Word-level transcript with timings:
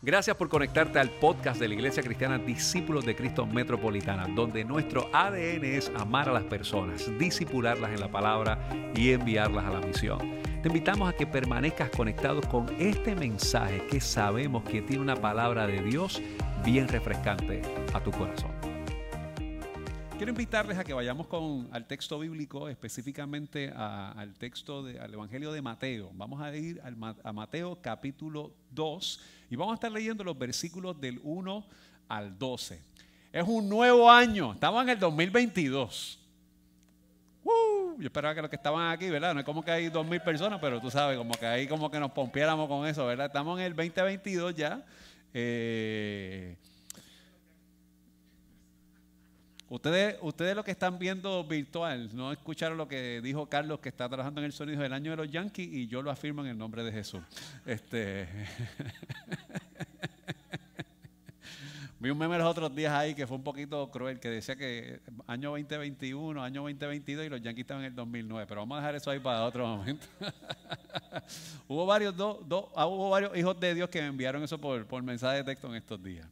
Gracias 0.00 0.36
por 0.36 0.48
conectarte 0.48 1.00
al 1.00 1.10
podcast 1.10 1.58
de 1.58 1.66
la 1.66 1.74
Iglesia 1.74 2.04
Cristiana 2.04 2.38
Discípulos 2.38 3.04
de 3.04 3.16
Cristo 3.16 3.44
Metropolitana, 3.46 4.28
donde 4.32 4.64
nuestro 4.64 5.10
ADN 5.12 5.64
es 5.64 5.90
amar 5.96 6.28
a 6.28 6.32
las 6.32 6.44
personas, 6.44 7.10
disipularlas 7.18 7.90
en 7.90 7.98
la 7.98 8.08
palabra 8.08 8.60
y 8.94 9.10
enviarlas 9.10 9.64
a 9.64 9.70
la 9.70 9.80
misión. 9.80 10.20
Te 10.62 10.68
invitamos 10.68 11.08
a 11.08 11.16
que 11.16 11.26
permanezcas 11.26 11.90
conectado 11.90 12.40
con 12.42 12.68
este 12.78 13.16
mensaje 13.16 13.84
que 13.88 14.00
sabemos 14.00 14.62
que 14.62 14.82
tiene 14.82 15.02
una 15.02 15.16
palabra 15.16 15.66
de 15.66 15.82
Dios 15.82 16.22
bien 16.64 16.86
refrescante 16.86 17.62
a 17.92 18.00
tu 18.00 18.12
corazón. 18.12 18.52
Quiero 20.16 20.30
invitarles 20.30 20.78
a 20.78 20.84
que 20.84 20.94
vayamos 20.94 21.26
con, 21.26 21.68
al 21.72 21.88
texto 21.88 22.20
bíblico, 22.20 22.68
específicamente 22.68 23.72
al 23.74 24.34
texto 24.34 24.84
del 24.84 25.12
Evangelio 25.14 25.50
de 25.50 25.60
Mateo. 25.60 26.12
Vamos 26.14 26.40
a 26.40 26.56
ir 26.56 26.80
al, 26.84 26.96
a 27.24 27.32
Mateo 27.32 27.80
capítulo 27.82 28.52
2 28.70 29.37
y 29.50 29.56
vamos 29.56 29.72
a 29.72 29.74
estar 29.74 29.90
leyendo 29.90 30.24
los 30.24 30.38
versículos 30.38 31.00
del 31.00 31.20
1 31.22 31.66
al 32.08 32.38
12. 32.38 32.80
Es 33.32 33.44
un 33.46 33.68
nuevo 33.68 34.10
año, 34.10 34.52
estamos 34.52 34.82
en 34.82 34.90
el 34.90 34.98
2022. 34.98 36.18
yo 37.44 38.04
esperaba 38.04 38.34
que 38.34 38.42
los 38.42 38.50
que 38.50 38.56
estaban 38.56 38.90
aquí, 38.90 39.10
¿verdad? 39.10 39.34
No 39.34 39.40
es 39.40 39.46
como 39.46 39.64
que 39.64 39.70
hay 39.70 39.88
2.000 39.88 40.22
personas, 40.22 40.58
pero 40.60 40.80
tú 40.80 40.90
sabes, 40.90 41.18
como 41.18 41.34
que 41.34 41.46
ahí 41.46 41.66
como 41.66 41.90
que 41.90 41.98
nos 41.98 42.12
pompiéramos 42.12 42.68
con 42.68 42.86
eso, 42.86 43.06
¿verdad? 43.06 43.26
Estamos 43.26 43.58
en 43.58 43.66
el 43.66 43.74
2022 43.74 44.54
ya. 44.54 44.84
Eh, 45.34 46.56
Ustedes, 49.70 50.16
ustedes 50.22 50.56
lo 50.56 50.64
que 50.64 50.70
están 50.70 50.98
viendo 50.98 51.44
virtual, 51.44 52.08
no 52.16 52.32
escucharon 52.32 52.78
lo 52.78 52.88
que 52.88 53.20
dijo 53.20 53.46
Carlos 53.46 53.80
que 53.80 53.90
está 53.90 54.08
trabajando 54.08 54.40
en 54.40 54.46
el 54.46 54.52
sonido 54.52 54.80
del 54.80 54.94
año 54.94 55.10
de 55.10 55.18
los 55.18 55.30
Yankees 55.30 55.68
y 55.70 55.86
yo 55.88 56.00
lo 56.00 56.10
afirmo 56.10 56.40
en 56.42 56.48
el 56.48 56.58
nombre 56.58 56.82
de 56.82 56.90
Jesús. 56.90 57.20
Este 57.66 58.26
Vi 62.00 62.10
un 62.10 62.16
meme 62.18 62.38
los 62.38 62.46
otros 62.46 62.72
días 62.76 62.92
ahí 62.92 63.12
que 63.12 63.26
fue 63.26 63.36
un 63.36 63.42
poquito 63.42 63.90
cruel, 63.90 64.20
que 64.20 64.30
decía 64.30 64.54
que 64.54 65.00
año 65.26 65.50
2021, 65.50 66.40
año 66.40 66.62
2022 66.62 67.26
y 67.26 67.28
los 67.28 67.42
Yankees 67.42 67.62
estaban 67.62 67.82
en 67.82 67.88
el 67.88 67.96
2009, 67.96 68.46
pero 68.48 68.60
vamos 68.60 68.76
a 68.76 68.80
dejar 68.80 68.94
eso 68.94 69.10
ahí 69.10 69.18
para 69.18 69.42
otro 69.42 69.66
momento. 69.66 70.06
hubo, 71.66 71.84
varios, 71.86 72.14
ah, 72.76 72.86
hubo 72.86 73.10
varios 73.10 73.36
hijos 73.36 73.58
de 73.58 73.74
Dios 73.74 73.90
que 73.90 74.00
me 74.00 74.06
enviaron 74.06 74.44
eso 74.44 74.58
por, 74.58 74.86
por 74.86 75.02
mensaje 75.02 75.38
de 75.38 75.44
texto 75.44 75.66
en 75.66 75.74
estos 75.74 76.00
días. 76.00 76.24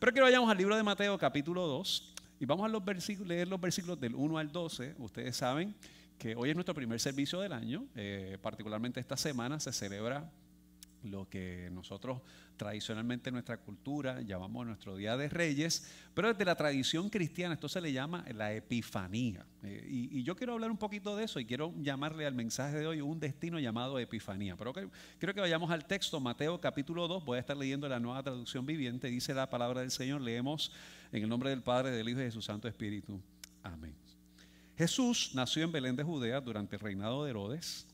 Pero 0.00 0.12
que 0.12 0.20
vayamos 0.20 0.50
al 0.50 0.58
libro 0.58 0.76
de 0.76 0.82
Mateo 0.82 1.16
capítulo 1.16 1.68
2. 1.68 2.14
Y 2.42 2.44
vamos 2.44 2.66
a 2.66 2.68
los 2.68 2.84
versículos, 2.84 3.28
leer 3.28 3.46
los 3.46 3.60
versículos 3.60 4.00
del 4.00 4.16
1 4.16 4.36
al 4.36 4.50
12. 4.50 4.96
Ustedes 4.98 5.36
saben 5.36 5.76
que 6.18 6.34
hoy 6.34 6.50
es 6.50 6.56
nuestro 6.56 6.74
primer 6.74 6.98
servicio 6.98 7.38
del 7.38 7.52
año, 7.52 7.86
eh, 7.94 8.36
particularmente 8.42 8.98
esta 8.98 9.16
semana 9.16 9.60
se 9.60 9.72
celebra 9.72 10.28
lo 11.04 11.28
que 11.28 11.68
nosotros 11.72 12.20
tradicionalmente 12.56 13.30
en 13.30 13.34
nuestra 13.34 13.56
cultura 13.58 14.20
llamamos 14.20 14.66
nuestro 14.66 14.96
Día 14.96 15.16
de 15.16 15.28
Reyes, 15.28 15.90
pero 16.14 16.28
desde 16.28 16.44
la 16.44 16.54
tradición 16.54 17.08
cristiana 17.10 17.54
esto 17.54 17.68
se 17.68 17.80
le 17.80 17.92
llama 17.92 18.24
la 18.34 18.52
Epifanía. 18.52 19.44
Eh, 19.62 19.84
y, 19.88 20.22
yo 20.22 20.36
quiero 20.36 20.52
hablar 20.52 20.70
un 20.70 20.76
poquito 20.76 21.16
de 21.16 21.24
eso 21.24 21.40
y 21.40 21.46
quiero 21.46 21.74
llamarle 21.78 22.26
al 22.26 22.34
mensaje 22.34 22.78
de 22.78 22.86
hoy 22.86 23.00
un 23.00 23.18
destino 23.18 23.58
llamado 23.58 23.98
Epifanía. 23.98 24.56
Pero 24.56 24.72
quiero 24.72 25.34
que 25.34 25.40
vayamos 25.40 25.70
al 25.70 25.84
texto, 25.86 26.20
Mateo 26.20 26.60
capítulo 26.60 27.08
2, 27.08 27.24
voy 27.24 27.38
a 27.38 27.40
estar 27.40 27.56
leyendo 27.56 27.88
la 27.88 27.98
nueva 27.98 28.22
traducción 28.22 28.64
viviente, 28.64 29.08
dice 29.08 29.34
la 29.34 29.50
palabra 29.50 29.80
del 29.80 29.90
Señor, 29.90 30.20
leemos 30.20 30.72
en 31.10 31.22
el 31.24 31.28
nombre 31.28 31.50
del 31.50 31.62
Padre, 31.62 31.90
del 31.90 32.08
Hijo 32.08 32.20
y 32.20 32.24
de 32.24 32.30
su 32.30 32.42
Santo 32.42 32.68
Espíritu. 32.68 33.20
Amén. 33.62 33.94
Jesús 34.76 35.32
nació 35.34 35.64
en 35.64 35.72
Belén 35.72 35.96
de 35.96 36.02
Judea 36.02 36.40
durante 36.40 36.76
el 36.76 36.80
reinado 36.80 37.24
de 37.24 37.30
Herodes. 37.30 37.86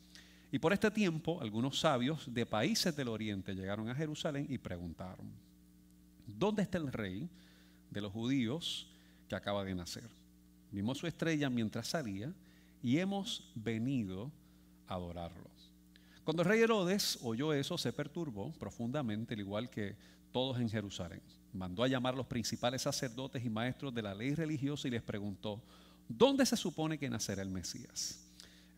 Y 0.51 0.59
por 0.59 0.73
este 0.73 0.91
tiempo, 0.91 1.41
algunos 1.43 1.81
sabios 1.81 2.33
de 2.33 2.47
países 2.47 2.97
del 2.97 3.09
oriente 3.09 3.55
llegaron 3.55 3.89
a 3.89 3.95
Jerusalén 3.95 4.47
y 4.49 4.57
preguntaron, 4.57 5.31
¿dónde 6.27 6.63
está 6.63 6.79
el 6.79 6.91
rey 6.91 7.29
de 7.91 8.01
los 8.01 8.13
judíos 8.13 8.89
que 9.29 9.37
acaba 9.37 9.65
de 9.65 9.75
nacer? 9.75 10.09
Vimos 10.73 10.99
su 10.99 11.07
estrella 11.07 11.51
mientras 11.51 11.89
salía 11.89 12.33
y 12.83 12.99
hemos 12.99 13.51
venido 13.55 14.31
a 14.87 14.95
adorarlo. 14.95 15.51
Cuando 16.25 16.43
el 16.43 16.49
rey 16.49 16.61
Herodes 16.61 17.19
oyó 17.23 17.53
eso, 17.53 17.79
se 17.79 17.93
perturbó 17.93 18.53
profundamente, 18.53 19.35
al 19.35 19.41
igual 19.41 19.71
que 19.71 19.97
todos 20.33 20.61
en 20.61 20.69
Jerusalén. 20.69 21.23
Mandó 21.53 21.83
a 21.83 21.89
llamar 21.89 22.15
a 22.15 22.19
los 22.19 22.27
principales 22.27 22.83
sacerdotes 22.83 23.43
y 23.45 23.49
maestros 23.49 23.95
de 23.95 24.03
la 24.03 24.15
ley 24.15 24.35
religiosa 24.35 24.89
y 24.89 24.91
les 24.91 25.03
preguntó, 25.03 25.63
¿dónde 26.07 26.45
se 26.45 26.57
supone 26.57 26.99
que 26.99 27.09
nacerá 27.09 27.43
el 27.43 27.49
Mesías? 27.49 28.28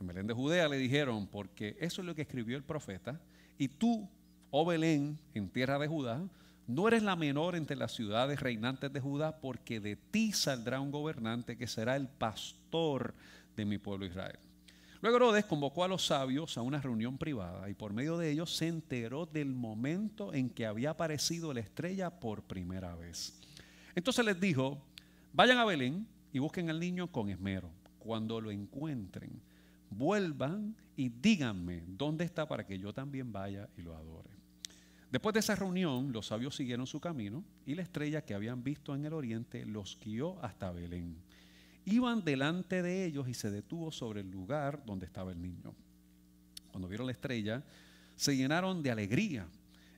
En 0.00 0.06
Belén 0.06 0.26
de 0.26 0.34
Judea 0.34 0.66
le 0.68 0.78
dijeron, 0.78 1.26
porque 1.26 1.76
eso 1.78 2.00
es 2.00 2.06
lo 2.06 2.14
que 2.14 2.22
escribió 2.22 2.56
el 2.56 2.64
profeta, 2.64 3.20
y 3.58 3.68
tú, 3.68 4.08
oh 4.50 4.64
Belén, 4.64 5.18
en 5.34 5.50
tierra 5.50 5.78
de 5.78 5.88
Judá, 5.88 6.26
no 6.66 6.88
eres 6.88 7.02
la 7.02 7.16
menor 7.16 7.54
entre 7.54 7.76
las 7.76 7.92
ciudades 7.92 8.40
reinantes 8.40 8.90
de 8.92 9.00
Judá, 9.00 9.40
porque 9.40 9.78
de 9.78 9.96
ti 9.96 10.32
saldrá 10.32 10.80
un 10.80 10.90
gobernante 10.90 11.58
que 11.58 11.66
será 11.66 11.96
el 11.96 12.08
pastor 12.08 13.14
de 13.56 13.64
mi 13.66 13.76
pueblo 13.76 14.06
Israel. 14.06 14.38
Luego 15.02 15.16
Herodes 15.16 15.44
convocó 15.44 15.84
a 15.84 15.88
los 15.88 16.06
sabios 16.06 16.56
a 16.56 16.62
una 16.62 16.80
reunión 16.80 17.18
privada 17.18 17.68
y 17.68 17.74
por 17.74 17.92
medio 17.92 18.16
de 18.18 18.30
ellos 18.30 18.54
se 18.54 18.68
enteró 18.68 19.26
del 19.26 19.54
momento 19.54 20.32
en 20.32 20.50
que 20.50 20.66
había 20.66 20.90
aparecido 20.90 21.52
la 21.52 21.60
estrella 21.60 22.20
por 22.20 22.42
primera 22.42 22.94
vez. 22.94 23.38
Entonces 23.94 24.24
les 24.24 24.38
dijo, 24.38 24.82
vayan 25.32 25.58
a 25.58 25.64
Belén 25.64 26.06
y 26.32 26.38
busquen 26.38 26.70
al 26.70 26.80
niño 26.80 27.10
con 27.10 27.30
esmero. 27.30 27.70
Cuando 27.98 28.40
lo 28.40 28.50
encuentren, 28.50 29.40
vuelvan 29.90 30.76
y 30.96 31.08
díganme 31.08 31.82
dónde 31.86 32.24
está 32.24 32.46
para 32.46 32.66
que 32.66 32.78
yo 32.78 32.92
también 32.92 33.32
vaya 33.32 33.68
y 33.76 33.82
lo 33.82 33.96
adore. 33.96 34.30
Después 35.10 35.34
de 35.34 35.40
esa 35.40 35.56
reunión, 35.56 36.12
los 36.12 36.26
sabios 36.26 36.54
siguieron 36.54 36.86
su 36.86 37.00
camino 37.00 37.42
y 37.66 37.74
la 37.74 37.82
estrella 37.82 38.24
que 38.24 38.34
habían 38.34 38.62
visto 38.62 38.94
en 38.94 39.04
el 39.04 39.12
oriente 39.12 39.66
los 39.66 39.98
guió 40.02 40.42
hasta 40.44 40.70
Belén. 40.70 41.16
Iban 41.84 42.24
delante 42.24 42.82
de 42.82 43.06
ellos 43.06 43.28
y 43.28 43.34
se 43.34 43.50
detuvo 43.50 43.90
sobre 43.90 44.20
el 44.20 44.30
lugar 44.30 44.84
donde 44.86 45.06
estaba 45.06 45.32
el 45.32 45.42
niño. 45.42 45.74
Cuando 46.70 46.86
vieron 46.86 47.06
la 47.06 47.12
estrella, 47.12 47.64
se 48.14 48.36
llenaron 48.36 48.82
de 48.82 48.92
alegría. 48.92 49.48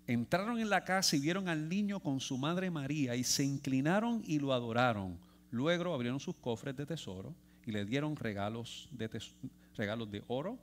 Entraron 0.06 0.58
en 0.58 0.70
la 0.70 0.84
casa 0.84 1.14
y 1.16 1.20
vieron 1.20 1.48
al 1.48 1.68
niño 1.68 2.00
con 2.00 2.18
su 2.18 2.38
madre 2.38 2.70
María 2.70 3.14
y 3.14 3.22
se 3.22 3.44
inclinaron 3.44 4.22
y 4.24 4.38
lo 4.38 4.54
adoraron. 4.54 5.18
Luego 5.50 5.92
abrieron 5.92 6.20
sus 6.20 6.36
cofres 6.36 6.74
de 6.74 6.86
tesoro 6.86 7.34
y 7.66 7.72
le 7.72 7.84
dieron 7.84 8.16
regalos 8.16 8.88
de 8.92 9.08
tesoro 9.10 9.50
regalos 9.76 10.10
de 10.10 10.22
oro, 10.28 10.58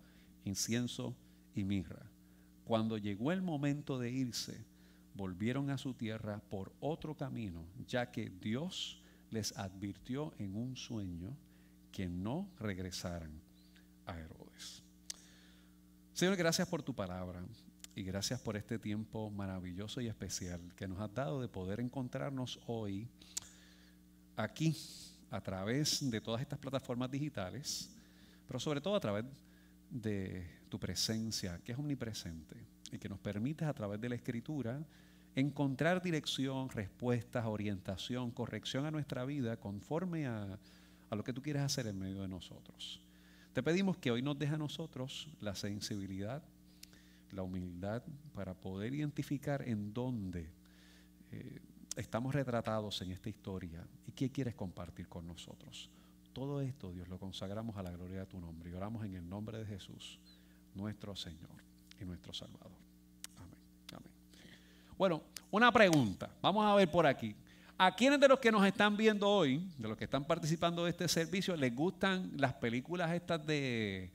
incienso 0.46 1.16
y 1.56 1.64
mirra. 1.64 2.10
Cuando 2.66 2.98
llegó 2.98 3.32
el 3.32 3.42
momento 3.42 3.98
de 3.98 4.12
irse, 4.12 4.66
volvieron 5.16 5.70
a 5.70 5.78
su 5.78 5.94
tierra 5.94 6.40
por 6.50 6.72
otro 6.80 7.16
camino, 7.16 7.66
ya 7.88 8.12
que 8.12 8.30
Dios 8.30 9.02
les 9.32 9.58
advirtió 9.58 10.34
en 10.38 10.56
un 10.56 10.76
sueño 10.76 11.36
que 11.92 12.08
no 12.08 12.50
regresaran 12.60 13.32
a 14.06 14.18
Herodes. 14.18 14.84
Señor, 16.14 16.36
gracias 16.36 16.68
por 16.68 16.84
tu 16.84 16.94
palabra 16.94 17.44
y 17.96 18.04
gracias 18.04 18.40
por 18.40 18.56
este 18.56 18.80
tiempo 18.80 19.30
maravilloso 19.30 20.02
y 20.02 20.08
especial 20.08 20.62
que 20.76 20.88
nos 20.88 21.00
has 21.00 21.14
dado 21.14 21.42
de 21.42 21.48
poder 21.48 21.80
encontrarnos 21.80 22.60
hoy 22.68 23.08
aquí 24.36 24.76
a 25.32 25.42
través 25.42 26.10
de 26.10 26.22
todas 26.22 26.42
estas 26.42 26.60
plataformas 26.60 27.12
digitales 27.12 27.90
pero 28.50 28.60
sobre 28.60 28.82
todo 28.82 28.96
a 28.96 29.00
través 29.00 29.26
de 29.92 30.44
tu 30.70 30.80
presencia, 30.80 31.60
que 31.64 31.72
es 31.72 31.78
omnipresente 31.78 32.56
y 32.92 32.98
que 32.98 33.08
nos 33.08 33.20
permite 33.20 33.64
a 33.64 33.74
través 33.76 34.02
de 34.02 34.10
la 34.10 34.16
escritura 34.16 34.84
encontrar 35.36 36.02
dirección, 36.02 36.68
respuestas, 36.70 37.46
orientación, 37.46 38.32
corrección 38.32 38.88
a 38.88 38.92
nuestra 38.92 39.24
vida 39.24 39.58
conforme 39.58 40.26
a, 40.26 40.58
a 41.12 41.16
lo 41.16 41.24
que 41.24 41.32
tú 41.32 41.44
quieres 41.44 41.62
hacer 41.62 41.86
en 41.86 42.00
medio 42.00 42.24
de 42.24 42.28
nosotros. 42.28 43.00
Te 43.54 43.62
pedimos 43.62 43.98
que 43.98 44.10
hoy 44.10 44.24
nos 44.24 44.40
deje 44.40 44.56
a 44.56 44.58
nosotros 44.58 45.30
la 45.42 45.54
sensibilidad, 45.54 46.42
la 47.30 47.44
humildad 47.44 48.02
para 48.34 48.56
poder 48.56 48.96
identificar 48.96 49.62
en 49.62 49.94
dónde 49.94 50.50
eh, 51.32 51.60
estamos 51.96 52.34
retratados 52.34 53.00
en 53.04 53.12
esta 53.12 53.30
historia 53.30 53.86
y 54.08 54.12
qué 54.12 54.32
quieres 54.32 54.56
compartir 54.56 55.08
con 55.08 55.28
nosotros. 55.28 55.92
Todo 56.40 56.62
esto, 56.62 56.94
Dios, 56.94 57.10
lo 57.10 57.20
consagramos 57.20 57.76
a 57.76 57.84
la 57.84 57.92
gloria 57.92 58.22
de 58.22 58.26
tu 58.26 58.40
nombre 58.40 58.70
y 58.70 58.74
oramos 58.74 59.04
en 59.04 59.14
el 59.14 59.28
nombre 59.28 59.58
de 59.58 59.66
Jesús, 59.66 60.22
nuestro 60.74 61.14
Señor 61.14 61.50
y 62.00 62.06
nuestro 62.06 62.32
Salvador. 62.32 62.72
Amén. 63.36 63.58
Amén. 63.92 64.12
Bueno, 64.98 65.22
una 65.52 65.70
pregunta. 65.70 66.30
Vamos 66.42 66.66
a 66.66 66.74
ver 66.76 66.90
por 66.90 67.06
aquí. 67.06 67.36
¿A 67.78 67.94
quiénes 67.94 68.22
de 68.22 68.30
los 68.30 68.40
que 68.40 68.54
nos 68.54 68.66
están 68.66 68.96
viendo 68.96 69.28
hoy, 69.28 69.70
de 69.78 69.90
los 69.90 69.98
que 69.98 70.06
están 70.06 70.24
participando 70.24 70.86
de 70.86 70.92
este 70.92 71.10
servicio, 71.10 71.58
les 71.58 71.76
gustan 71.76 72.32
las 72.38 72.54
películas 72.54 73.12
estas 73.12 73.46
de 73.46 74.10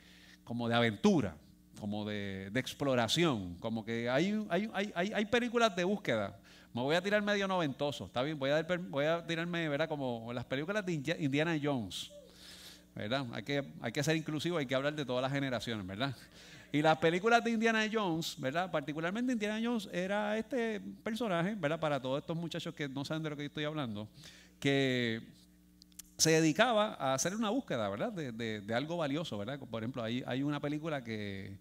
como 0.45 0.67
de 0.67 0.77
aventura, 0.77 1.37
como 1.79 2.07
de, 2.07 2.51
exploración? 2.55 3.57
Como 3.57 3.85
que 3.85 4.09
hay, 4.09 4.47
hay, 4.49 4.71
hay, 4.73 5.13
hay 5.13 5.25
películas 5.27 5.77
de 5.77 5.85
búsqueda. 5.85 6.41
Me 6.75 6.83
voy 6.83 6.97
a 6.97 7.01
tirar 7.01 7.23
medio 7.23 7.47
noventoso, 7.47 8.07
está 8.07 8.21
bien, 8.25 8.37
voy 8.37 8.51
a, 8.51 8.61
voy 8.63 9.05
tirarme, 9.29 9.69
¿verdad? 9.69 9.89
Como 9.89 10.33
las 10.33 10.45
películas 10.45 10.85
de 10.85 10.93
Indiana 10.93 11.57
Jones, 11.63 12.11
¿verdad? 12.97 13.25
Hay 13.33 13.45
que, 13.45 13.65
hay 13.81 13.93
ser 14.03 14.17
inclusivo, 14.17 14.59
hay 14.59 14.67
que 14.67 14.75
hablar 14.75 14.93
de 14.93 15.05
todas 15.05 15.23
las 15.23 15.31
generaciones, 15.31 15.87
¿verdad? 15.87 16.17
Y 16.73 16.83
las 16.83 16.99
películas 16.99 17.45
de 17.45 17.53
Indiana 17.53 17.87
Jones, 17.91 18.35
¿verdad? 18.39 18.73
Particularmente 18.73 19.33
Indiana 19.33 19.61
Jones 19.65 19.89
era 19.93 20.37
este 20.37 20.81
personaje, 21.05 21.55
¿verdad? 21.55 21.79
Para 21.79 22.03
todos 22.03 22.21
estos 22.21 22.37
muchachos 22.37 22.75
que 22.75 22.89
no 22.89 23.05
saben 23.05 23.23
de 23.23 23.31
lo 23.31 23.37
que 23.37 23.45
estoy 23.45 23.63
hablando, 23.63 24.09
que 24.59 25.21
se 26.19 26.33
dedicaba 26.33 26.95
a 26.95 27.15
hacer 27.15 27.37
una 27.37 27.51
búsqueda, 27.51 27.89
¿verdad? 27.89 28.11
De, 28.11 28.75
algo 28.75 28.97
valioso, 28.97 29.39
¿verdad? 29.39 29.61
Por 29.61 29.81
ejemplo, 29.81 30.03
hay, 30.03 30.25
hay 30.27 30.43
una 30.43 30.59
película 30.59 31.05
que, 31.05 31.57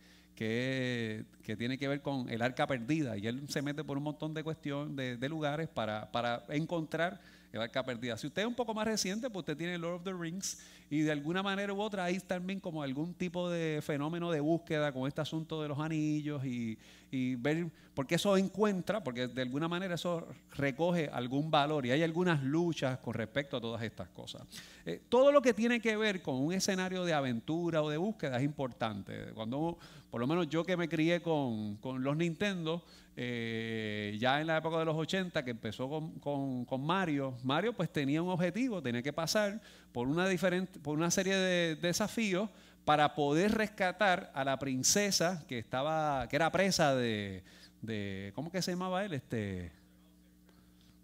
que, 1.44 1.56
tiene 1.56 1.78
que 1.78 1.88
ver 1.88 2.01
con 2.01 2.30
el 2.30 2.42
arca 2.42 2.68
perdida. 2.68 3.18
Y 3.18 3.28
él 3.28 3.44
se 3.48 3.62
mete 3.62 3.84
por 3.84 3.98
un 3.98 4.04
montón 4.04 4.34
de 4.34 4.44
cuestiones, 4.44 5.19
de, 5.19 5.30
lugares 5.30 5.68
para, 5.68 6.12
para 6.12 6.44
encontrar 6.50 7.22
el 7.53 7.61
arca 7.61 7.83
perdida. 7.83 8.17
Si 8.17 8.25
usted 8.25 8.41
es 8.41 8.47
un 8.47 8.55
poco 8.55 8.73
más 8.73 8.85
reciente, 8.85 9.29
pues 9.29 9.41
usted 9.44 9.55
tiene 9.55 9.77
Lord 9.77 9.95
of 9.97 10.03
the 10.03 10.11
Rings 10.11 10.57
y 10.89 11.01
de 11.01 11.11
alguna 11.11 11.44
manera 11.44 11.71
u 11.71 11.79
otra 11.79 12.05
hay 12.05 12.19
también 12.19 12.59
como 12.59 12.81
algún 12.81 13.13
tipo 13.13 13.50
de 13.50 13.79
fenómeno 13.83 14.31
de 14.31 14.39
búsqueda 14.39 14.91
con 14.91 15.07
este 15.07 15.21
asunto 15.21 15.61
de 15.61 15.67
los 15.67 15.79
anillos 15.79 16.44
y, 16.45 16.79
y 17.11 17.35
ver, 17.35 17.67
porque 17.94 18.15
eso 18.15 18.35
encuentra, 18.38 19.03
porque 19.03 19.27
de 19.27 19.44
alguna 19.44 19.67
manera 19.67 19.94
eso 19.94 20.27
recoge 20.55 21.09
algún 21.09 21.51
valor 21.51 21.85
y 21.85 21.91
hay 21.91 22.01
algunas 22.01 22.44
luchas 22.44 22.97
con 22.97 23.13
respecto 23.13 23.57
a 23.57 23.61
todas 23.61 23.83
estas 23.83 24.09
cosas. 24.09 24.41
Eh, 24.83 25.03
todo 25.07 25.31
lo 25.31 25.39
que 25.41 25.53
tiene 25.53 25.79
que 25.79 25.95
ver 25.95 26.23
con 26.23 26.35
un 26.35 26.53
escenario 26.53 27.05
de 27.05 27.13
aventura 27.13 27.83
o 27.83 27.89
de 27.89 27.97
búsqueda 27.97 28.38
es 28.38 28.44
importante. 28.44 29.31
Cuando, 29.35 29.77
por 30.09 30.19
lo 30.19 30.25
menos 30.25 30.50
yo 30.50 30.63
que 30.63 30.75
me 30.75 30.89
crié 30.89 31.21
con, 31.21 31.77
con 31.77 32.03
los 32.03 32.17
Nintendo, 32.17 32.83
eh, 33.15 34.18
ya 34.19 34.42
en 34.42 34.48
la 34.48 34.57
época 34.57 34.80
de 34.80 34.86
los 34.86 34.95
80 34.95 35.44
que 35.44 35.51
empezó 35.51 35.88
con, 35.88 36.65
con, 36.65 36.86
Mario, 36.86 37.38
Mario 37.44 37.74
pues 37.74 37.92
tenía 37.92 38.21
un 38.21 38.30
objetivo, 38.30 38.81
tenía 38.81 39.04
que 39.04 39.13
pasar 39.13 39.62
por 39.92 40.07
una, 40.07 40.27
diferente, 40.27 40.80
por 40.80 40.98
una 40.98 41.12
serie 41.12 41.36
de 41.36 41.75
desafíos 41.75 42.50
para 42.86 43.13
poder 43.13 43.51
rescatar 43.54 44.31
a 44.33 44.44
la 44.44 44.57
princesa 44.57 45.45
que 45.48 45.60
estaba, 45.60 46.27
que 46.27 46.36
era 46.36 46.51
presa 46.51 46.95
de, 46.95 47.44
de 47.81 48.31
¿cómo 48.36 48.51
que 48.51 48.62
se 48.62 48.71
llamaba 48.71 49.06
él? 49.06 49.13
Este, 49.13 49.71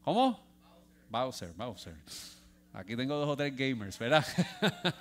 ¿Cómo? 0.03 0.39
Bowser, 1.09 1.53
Bowser. 1.53 1.93
Aquí 2.71 2.95
tengo 2.95 3.15
dos 3.15 3.27
o 3.27 3.35
tres 3.35 3.55
gamers, 3.55 3.97
¿verdad? 3.97 4.23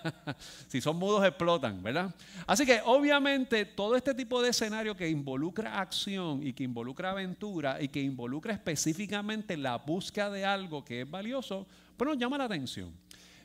si 0.69 0.81
son 0.81 0.97
mudos 0.97 1.25
explotan, 1.27 1.83
¿verdad? 1.83 2.15
Así 2.47 2.65
que 2.65 2.81
obviamente 2.85 3.67
todo 3.67 3.95
este 3.95 4.15
tipo 4.15 4.41
de 4.41 4.51
escenario 4.51 4.97
que 4.97 5.09
involucra 5.09 5.79
acción 5.79 6.47
y 6.47 6.55
que 6.55 6.65
involucra 6.65 7.11
aventura 7.11 7.81
y 7.81 7.89
que 7.89 8.01
involucra 8.01 8.55
específicamente 8.55 9.57
la 9.59 9.77
búsqueda 9.77 10.31
de 10.31 10.47
algo 10.47 10.83
que 10.83 11.03
es 11.03 11.11
valioso, 11.11 11.67
pues 11.97 12.09
nos 12.09 12.17
llama 12.17 12.39
la 12.39 12.45
atención. 12.45 12.91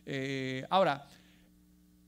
Eh, 0.06 0.66
ahora, 0.70 1.06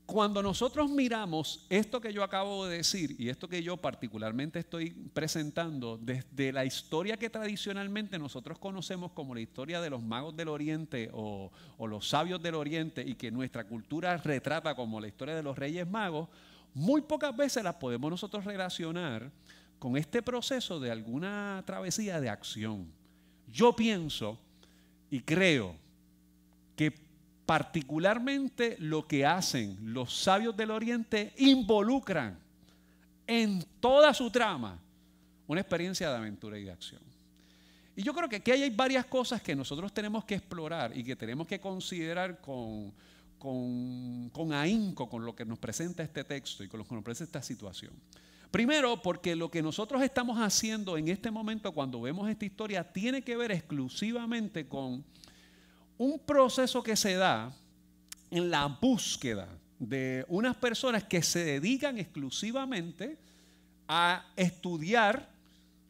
cuando 0.06 0.40
nosotros 0.40 0.88
miramos 0.88 1.66
esto 1.68 2.00
que 2.00 2.12
yo 2.12 2.22
acabo 2.22 2.66
de 2.66 2.76
decir 2.76 3.16
y 3.18 3.28
esto 3.28 3.48
que 3.48 3.60
yo 3.60 3.76
particularmente 3.76 4.60
estoy 4.60 4.90
presentando 4.90 5.98
desde 5.98 6.52
la 6.52 6.64
historia 6.64 7.16
que 7.16 7.28
tradicionalmente 7.28 8.16
nosotros 8.16 8.56
conocemos 8.60 9.10
como 9.10 9.34
la 9.34 9.40
historia 9.40 9.80
de 9.80 9.90
los 9.90 10.00
magos 10.00 10.36
del 10.36 10.48
Oriente 10.48 11.10
o, 11.12 11.50
los 11.80 12.08
sabios 12.08 12.40
del 12.40 12.54
Oriente 12.54 13.02
y 13.04 13.16
que 13.16 13.32
nuestra 13.32 13.64
cultura 13.64 14.16
retrata 14.16 14.76
como 14.76 15.00
la 15.00 15.08
historia 15.08 15.34
de 15.34 15.42
los 15.42 15.58
reyes 15.58 15.88
magos, 15.88 16.28
muy 16.72 17.00
pocas 17.00 17.36
veces 17.36 17.64
las 17.64 17.74
podemos 17.74 18.08
nosotros 18.08 18.44
relacionar 18.44 19.32
con 19.80 19.96
este 19.96 20.22
proceso 20.22 20.78
de 20.78 20.92
alguna 20.92 21.64
travesía 21.66 22.20
de 22.20 22.28
acción. 22.28 22.86
Yo 23.48 23.74
pienso 23.74 24.38
y 25.10 25.20
creo 25.20 25.74
que 26.76 27.05
particularmente 27.46 28.76
lo 28.80 29.06
que 29.06 29.24
hacen 29.24 29.78
los 29.80 30.12
sabios 30.12 30.56
del 30.56 30.72
Oriente, 30.72 31.32
involucran 31.38 32.38
en 33.26 33.64
toda 33.80 34.12
su 34.12 34.30
trama 34.30 34.80
una 35.46 35.60
experiencia 35.60 36.10
de 36.10 36.16
aventura 36.16 36.58
y 36.58 36.64
de 36.64 36.72
acción. 36.72 37.00
Y 37.94 38.02
yo 38.02 38.12
creo 38.12 38.28
que 38.28 38.36
aquí 38.36 38.50
hay 38.50 38.68
varias 38.68 39.06
cosas 39.06 39.40
que 39.40 39.54
nosotros 39.54 39.94
tenemos 39.94 40.24
que 40.24 40.34
explorar 40.34 40.94
y 40.94 41.04
que 41.04 41.16
tenemos 41.16 41.46
que 41.46 41.60
considerar 41.60 42.40
con, 42.40 42.92
con, 43.38 44.28
con 44.30 44.52
ahínco 44.52 45.08
con 45.08 45.24
lo 45.24 45.34
que 45.34 45.44
nos 45.44 45.58
presenta 45.58 46.02
este 46.02 46.24
texto 46.24 46.64
y 46.64 46.68
con 46.68 46.78
lo 46.78 46.86
que 46.86 46.94
nos 46.94 47.04
presenta 47.04 47.38
esta 47.38 47.46
situación. 47.46 47.92
Primero, 48.50 49.00
porque 49.00 49.36
lo 49.36 49.50
que 49.50 49.62
nosotros 49.62 50.02
estamos 50.02 50.38
haciendo 50.38 50.96
en 50.96 51.08
este 51.08 51.30
momento 51.30 51.72
cuando 51.72 52.00
vemos 52.00 52.28
esta 52.28 52.44
historia 52.44 52.84
tiene 52.84 53.22
que 53.22 53.36
ver 53.36 53.52
exclusivamente 53.52 54.66
con 54.66 55.04
un 55.98 56.18
proceso 56.18 56.82
que 56.82 56.96
se 56.96 57.14
da 57.14 57.52
en 58.30 58.50
la 58.50 58.66
búsqueda 58.66 59.48
de 59.78 60.24
unas 60.28 60.56
personas 60.56 61.04
que 61.04 61.22
se 61.22 61.44
dedican 61.44 61.98
exclusivamente 61.98 63.18
a 63.88 64.24
estudiar 64.36 65.28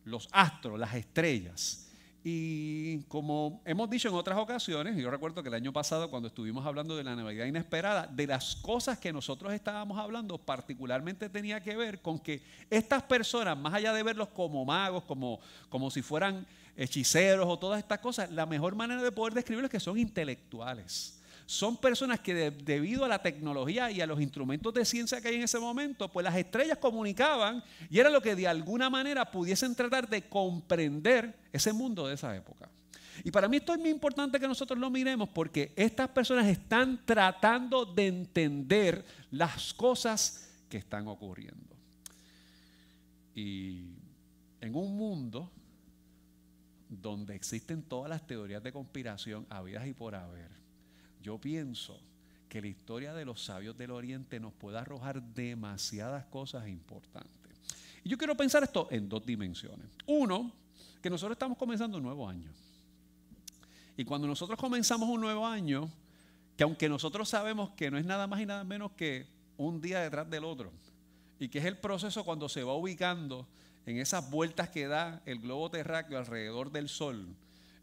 los 0.04 0.28
astros, 0.32 0.78
las 0.78 0.94
estrellas. 0.94 1.82
Y 2.28 3.02
como 3.02 3.62
hemos 3.64 3.88
dicho 3.88 4.08
en 4.08 4.14
otras 4.14 4.36
ocasiones, 4.36 4.96
yo 4.96 5.08
recuerdo 5.10 5.44
que 5.44 5.48
el 5.48 5.54
año 5.54 5.72
pasado 5.72 6.10
cuando 6.10 6.26
estuvimos 6.26 6.66
hablando 6.66 6.96
de 6.96 7.04
la 7.04 7.14
Navidad 7.14 7.46
inesperada, 7.46 8.08
de 8.08 8.26
las 8.26 8.56
cosas 8.56 8.98
que 8.98 9.12
nosotros 9.12 9.52
estábamos 9.52 9.96
hablando 9.96 10.36
particularmente 10.36 11.28
tenía 11.28 11.62
que 11.62 11.76
ver 11.76 12.02
con 12.02 12.18
que 12.18 12.42
estas 12.68 13.04
personas, 13.04 13.56
más 13.56 13.74
allá 13.74 13.92
de 13.92 14.02
verlos 14.02 14.28
como 14.30 14.64
magos, 14.64 15.04
como, 15.04 15.38
como 15.68 15.88
si 15.88 16.02
fueran 16.02 16.44
hechiceros 16.76 17.46
o 17.49 17.58
todas 17.58 17.78
estas 17.78 17.99
cosas, 18.00 18.31
la 18.31 18.46
mejor 18.46 18.75
manera 18.75 19.02
de 19.02 19.12
poder 19.12 19.34
describirlos 19.34 19.69
es 19.69 19.73
que 19.73 19.81
son 19.81 19.99
intelectuales. 19.99 21.20
Son 21.46 21.76
personas 21.76 22.19
que 22.19 22.50
debido 22.50 23.05
a 23.05 23.08
la 23.08 23.23
tecnología 23.23 23.90
y 23.90 24.00
a 24.00 24.06
los 24.06 24.20
instrumentos 24.20 24.75
de 24.75 24.84
ciencia 24.84 25.20
que 25.20 25.28
hay 25.28 25.37
en 25.37 25.44
ese 25.44 25.61
momento, 25.61 26.11
pues 26.11 26.25
las 26.25 26.34
estrellas 26.34 26.78
comunicaban 26.78 27.62
y 27.88 28.00
era 28.00 28.11
lo 28.11 28.20
que 28.20 28.34
de 28.34 28.49
alguna 28.49 28.90
manera 28.90 29.31
pudiesen 29.31 29.75
tratar 29.76 30.08
de 30.08 30.28
comprender 30.28 31.38
ese 31.52 31.73
mundo 31.73 32.08
de 32.08 32.14
esa 32.14 32.34
época. 32.34 32.69
Y 33.23 33.31
para 33.31 33.49
mí 33.49 33.58
esto 33.58 33.73
es 33.73 33.78
muy 33.78 33.90
importante 33.90 34.40
que 34.40 34.49
nosotros 34.49 34.78
lo 34.78 34.90
miremos 34.90 35.28
porque 35.28 35.73
estas 35.76 36.08
personas 36.08 36.46
están 36.46 37.00
tratando 37.06 37.87
de 37.87 38.08
entender 38.08 39.05
las 39.31 39.73
cosas 39.73 40.50
que 40.69 40.78
están 40.78 41.06
ocurriendo. 41.06 41.76
Y 43.34 43.84
en 44.61 44.75
un 44.75 44.96
mundo 44.96 45.50
donde 46.88 47.34
existen 47.34 47.82
todas 47.82 48.08
las 48.08 48.26
teorías 48.26 48.62
de 48.62 48.72
conspiración 48.72 49.46
habidas 49.50 49.86
y 49.86 49.92
por 49.92 50.14
haber, 50.14 50.50
yo 51.22 51.38
pienso 51.38 52.00
que 52.48 52.60
la 52.60 52.68
historia 52.68 53.14
de 53.14 53.24
los 53.24 53.44
sabios 53.44 53.76
del 53.76 53.90
Oriente 53.90 54.38
nos 54.38 54.52
puede 54.52 54.78
arrojar 54.78 55.22
demasiadas 55.22 56.24
cosas 56.26 56.68
importantes. 56.68 57.52
Y 58.04 58.08
yo 58.08 58.16
quiero 58.16 58.36
pensar 58.36 58.62
esto 58.62 58.86
en 58.90 59.08
dos 59.08 59.26
dimensiones. 59.26 59.88
Uno, 60.06 60.52
que 61.02 61.10
nosotros 61.10 61.34
estamos 61.34 61.58
comenzando 61.58 61.98
un 61.98 62.04
nuevo 62.04 62.28
año. 62.28 62.50
Y 63.96 64.04
cuando 64.04 64.28
nosotros 64.28 64.58
comenzamos 64.58 65.08
un 65.08 65.20
nuevo 65.20 65.46
año, 65.46 65.90
que 66.56 66.64
aunque 66.64 66.88
nosotros 66.88 67.28
sabemos 67.28 67.70
que 67.70 67.90
no 67.90 67.99
es 67.99 68.04
nada 68.04 68.26
más 68.26 68.40
y 68.40 68.46
nada 68.46 68.62
menos 68.64 68.92
que 68.92 69.26
un 69.56 69.80
día 69.80 70.00
detrás 70.00 70.30
del 70.30 70.44
otro, 70.44 70.70
y 71.38 71.49
que 71.49 71.58
es 71.58 71.64
el 71.64 71.78
proceso 71.78 72.25
cuando 72.25 72.49
se 72.49 72.62
va 72.62 72.75
ubicando 72.75 73.46
en 73.87 73.99
esas 73.99 74.31
vueltas 74.31 74.69
que 74.69 74.87
da 74.87 75.23
el 75.25 75.38
globo 75.38 75.71
terráqueo 75.71 76.19
alrededor 76.19 76.71
del 76.71 76.88
Sol, 76.88 77.26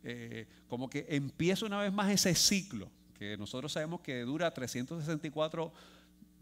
eh, 0.04 0.48
como 0.68 0.90
que 0.90 1.08
empieza 1.10 1.66
una 1.66 1.80
vez 1.80 1.92
más 1.92 2.12
ese 2.12 2.36
ciclo, 2.36 2.92
que 3.18 3.36
nosotros 3.38 3.72
sabemos 3.72 4.02
que 4.02 4.22
dura 4.22 4.54
364 4.54 5.74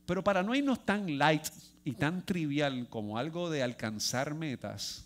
pero 0.06 0.24
para 0.24 0.42
no 0.42 0.54
irnos 0.54 0.82
tan 0.82 1.18
light 1.18 1.44
y 1.84 1.92
tan 1.92 2.24
trivial 2.24 2.88
como 2.88 3.18
algo 3.18 3.50
de 3.50 3.62
alcanzar 3.62 4.34
metas, 4.34 5.04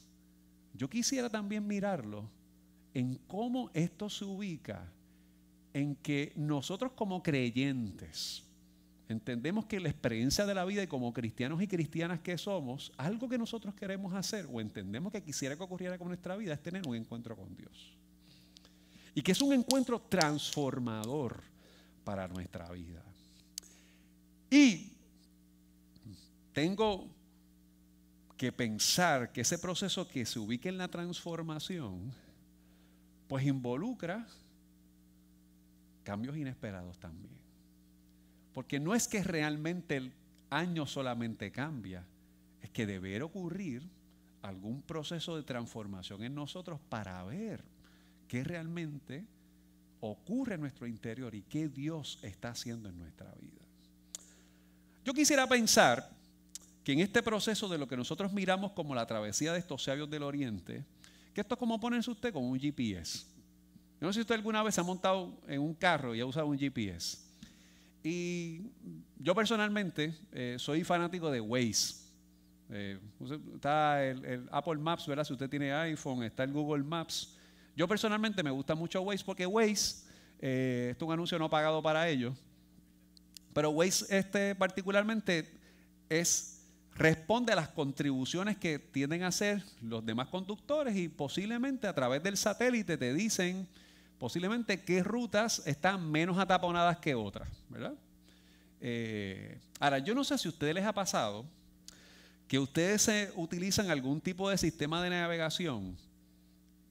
yo 0.72 0.88
quisiera 0.88 1.28
también 1.28 1.66
mirarlo 1.66 2.30
en 2.94 3.16
cómo 3.26 3.72
esto 3.74 4.08
se 4.08 4.24
ubica 4.24 4.88
en 5.72 5.94
que 5.96 6.32
nosotros 6.36 6.92
como 6.92 7.22
creyentes 7.22 8.44
entendemos 9.08 9.66
que 9.66 9.80
la 9.80 9.88
experiencia 9.88 10.46
de 10.46 10.54
la 10.54 10.64
vida 10.64 10.82
y 10.82 10.86
como 10.86 11.12
cristianos 11.12 11.60
y 11.60 11.66
cristianas 11.66 12.20
que 12.20 12.38
somos, 12.38 12.92
algo 12.96 13.28
que 13.28 13.38
nosotros 13.38 13.74
queremos 13.74 14.14
hacer 14.14 14.46
o 14.50 14.60
entendemos 14.60 15.12
que 15.12 15.22
quisiera 15.22 15.56
que 15.56 15.62
ocurriera 15.62 15.98
con 15.98 16.08
nuestra 16.08 16.36
vida 16.36 16.54
es 16.54 16.62
tener 16.62 16.86
un 16.86 16.94
encuentro 16.94 17.36
con 17.36 17.54
Dios. 17.56 17.92
Y 19.14 19.22
que 19.22 19.32
es 19.32 19.42
un 19.42 19.52
encuentro 19.52 20.00
transformador 20.00 21.42
para 22.04 22.28
nuestra 22.28 22.70
vida. 22.70 23.02
Y 24.48 24.92
tengo 26.52 27.08
que 28.36 28.52
pensar 28.52 29.32
que 29.32 29.40
ese 29.40 29.58
proceso 29.58 30.08
que 30.08 30.24
se 30.24 30.38
ubique 30.38 30.68
en 30.68 30.78
la 30.78 30.88
transformación, 30.88 32.12
pues 33.28 33.44
involucra 33.44 34.26
cambios 36.10 36.36
inesperados 36.36 36.98
también. 36.98 37.30
Porque 38.52 38.80
no 38.80 38.96
es 38.96 39.06
que 39.06 39.22
realmente 39.22 39.96
el 39.96 40.12
año 40.50 40.84
solamente 40.84 41.52
cambia, 41.52 42.04
es 42.60 42.70
que 42.70 42.84
debe 42.84 43.22
ocurrir 43.22 43.88
algún 44.42 44.82
proceso 44.82 45.36
de 45.36 45.44
transformación 45.44 46.24
en 46.24 46.34
nosotros 46.34 46.80
para 46.88 47.22
ver 47.22 47.62
qué 48.26 48.42
realmente 48.42 49.24
ocurre 50.00 50.56
en 50.56 50.62
nuestro 50.62 50.88
interior 50.88 51.32
y 51.32 51.42
qué 51.42 51.68
Dios 51.68 52.18
está 52.22 52.48
haciendo 52.48 52.88
en 52.88 52.98
nuestra 52.98 53.32
vida. 53.40 53.64
Yo 55.04 55.14
quisiera 55.14 55.46
pensar 55.46 56.10
que 56.82 56.90
en 56.92 56.98
este 56.98 57.22
proceso 57.22 57.68
de 57.68 57.78
lo 57.78 57.86
que 57.86 57.96
nosotros 57.96 58.32
miramos 58.32 58.72
como 58.72 58.96
la 58.96 59.06
travesía 59.06 59.52
de 59.52 59.60
estos 59.60 59.84
sabios 59.84 60.10
del 60.10 60.24
Oriente, 60.24 60.84
que 61.32 61.42
esto 61.42 61.54
es 61.54 61.58
como 61.60 61.78
ponerse 61.78 62.10
usted 62.10 62.32
con 62.32 62.42
un 62.42 62.58
GPS. 62.58 63.29
No 64.00 64.08
sé 64.08 64.14
si 64.14 64.20
usted 64.20 64.34
alguna 64.34 64.62
vez 64.62 64.74
se 64.74 64.80
ha 64.80 64.84
montado 64.84 65.38
en 65.46 65.60
un 65.60 65.74
carro 65.74 66.14
y 66.14 66.20
ha 66.20 66.26
usado 66.26 66.46
un 66.46 66.58
GPS. 66.58 67.18
Y 68.02 68.62
yo 69.18 69.34
personalmente 69.34 70.14
eh, 70.32 70.56
soy 70.58 70.84
fanático 70.84 71.30
de 71.30 71.40
Waze. 71.40 71.96
Eh, 72.70 72.98
está 73.54 74.02
el, 74.04 74.48
Apple 74.50 74.76
Maps, 74.76 75.06
¿verdad? 75.06 75.24
Si 75.24 75.34
usted 75.34 75.50
tiene 75.50 75.72
iPhone, 75.72 76.22
está 76.22 76.44
el 76.44 76.52
Google 76.52 76.82
Maps. 76.82 77.36
Yo 77.76 77.86
personalmente 77.86 78.42
me 78.42 78.50
gusta 78.50 78.74
mucho 78.74 79.02
Waze 79.02 79.24
porque 79.24 79.44
Waze, 79.44 80.06
eh, 80.38 80.88
esto 80.92 81.04
es 81.04 81.06
un 81.06 81.12
anuncio 81.12 81.38
no 81.38 81.50
pagado 81.50 81.82
para 81.82 82.08
ellos, 82.08 82.34
pero 83.52 83.70
Waze 83.70 84.16
este 84.16 84.54
particularmente 84.54 85.50
es 86.08 86.56
responde 86.94 87.52
a 87.52 87.56
las 87.56 87.68
contribuciones 87.68 88.56
que 88.56 88.78
tienden 88.78 89.22
a 89.22 89.28
hacer 89.28 89.62
los 89.82 90.04
demás 90.04 90.28
conductores 90.28 90.96
y 90.96 91.08
posiblemente 91.08 91.86
a 91.86 91.94
través 91.94 92.22
del 92.22 92.36
satélite 92.36 92.96
te 92.96 93.14
dicen 93.14 93.68
posiblemente 94.20 94.84
qué 94.84 95.02
rutas 95.02 95.62
están 95.66 96.08
menos 96.08 96.38
ataponadas 96.38 96.98
que 96.98 97.16
otras, 97.16 97.48
¿verdad? 97.68 97.94
Eh, 98.80 99.58
ahora, 99.80 99.98
yo 99.98 100.14
no 100.14 100.22
sé 100.22 100.38
si 100.38 100.46
a 100.46 100.52
ustedes 100.52 100.74
les 100.76 100.84
ha 100.84 100.92
pasado 100.92 101.44
que 102.46 102.60
ustedes 102.60 103.32
utilizan 103.34 103.90
algún 103.90 104.20
tipo 104.20 104.48
de 104.48 104.58
sistema 104.58 105.02
de 105.02 105.10
navegación 105.10 105.96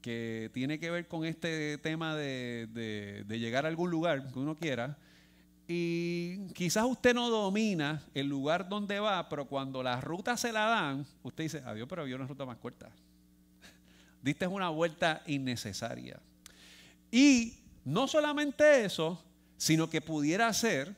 que 0.02 0.50
tiene 0.52 0.78
que 0.78 0.90
ver 0.90 1.08
con 1.08 1.24
este 1.24 1.78
tema 1.78 2.14
de 2.14 3.24
llegar 3.28 3.64
a 3.64 3.68
algún 3.68 3.90
lugar 3.90 4.30
que 4.30 4.38
uno 4.38 4.54
quiera, 4.54 4.98
y 5.72 6.48
quizás 6.48 6.84
usted 6.84 7.14
no 7.14 7.30
domina 7.30 8.02
el 8.12 8.26
lugar 8.26 8.68
donde 8.68 8.98
va, 8.98 9.28
pero 9.28 9.44
cuando 9.44 9.84
la 9.84 10.00
ruta 10.00 10.36
se 10.36 10.50
la 10.52 10.64
dan, 10.64 11.06
usted 11.22 11.44
dice, 11.44 11.62
adiós, 11.64 11.86
pero 11.88 12.02
había 12.02 12.16
una 12.16 12.26
ruta 12.26 12.44
más 12.44 12.56
corta. 12.56 12.90
Diste 14.20 14.48
una 14.48 14.68
vuelta 14.70 15.22
innecesaria. 15.28 16.18
Y 17.10 17.58
no 17.84 18.08
solamente 18.08 18.84
eso, 18.84 19.22
sino 19.56 19.90
que 19.90 20.00
pudiera 20.00 20.52
ser 20.52 20.94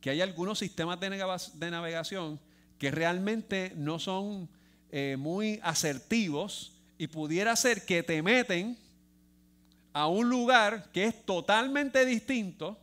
que 0.00 0.10
hay 0.10 0.20
algunos 0.20 0.58
sistemas 0.58 0.98
de 1.00 1.70
navegación 1.70 2.40
que 2.78 2.90
realmente 2.90 3.72
no 3.76 3.98
son 3.98 4.48
eh, 4.90 5.16
muy 5.18 5.60
asertivos 5.62 6.72
y 6.96 7.08
pudiera 7.08 7.54
ser 7.56 7.84
que 7.84 8.02
te 8.02 8.22
meten 8.22 8.78
a 9.92 10.06
un 10.06 10.28
lugar 10.28 10.90
que 10.92 11.04
es 11.04 11.26
totalmente 11.26 12.06
distinto 12.06 12.78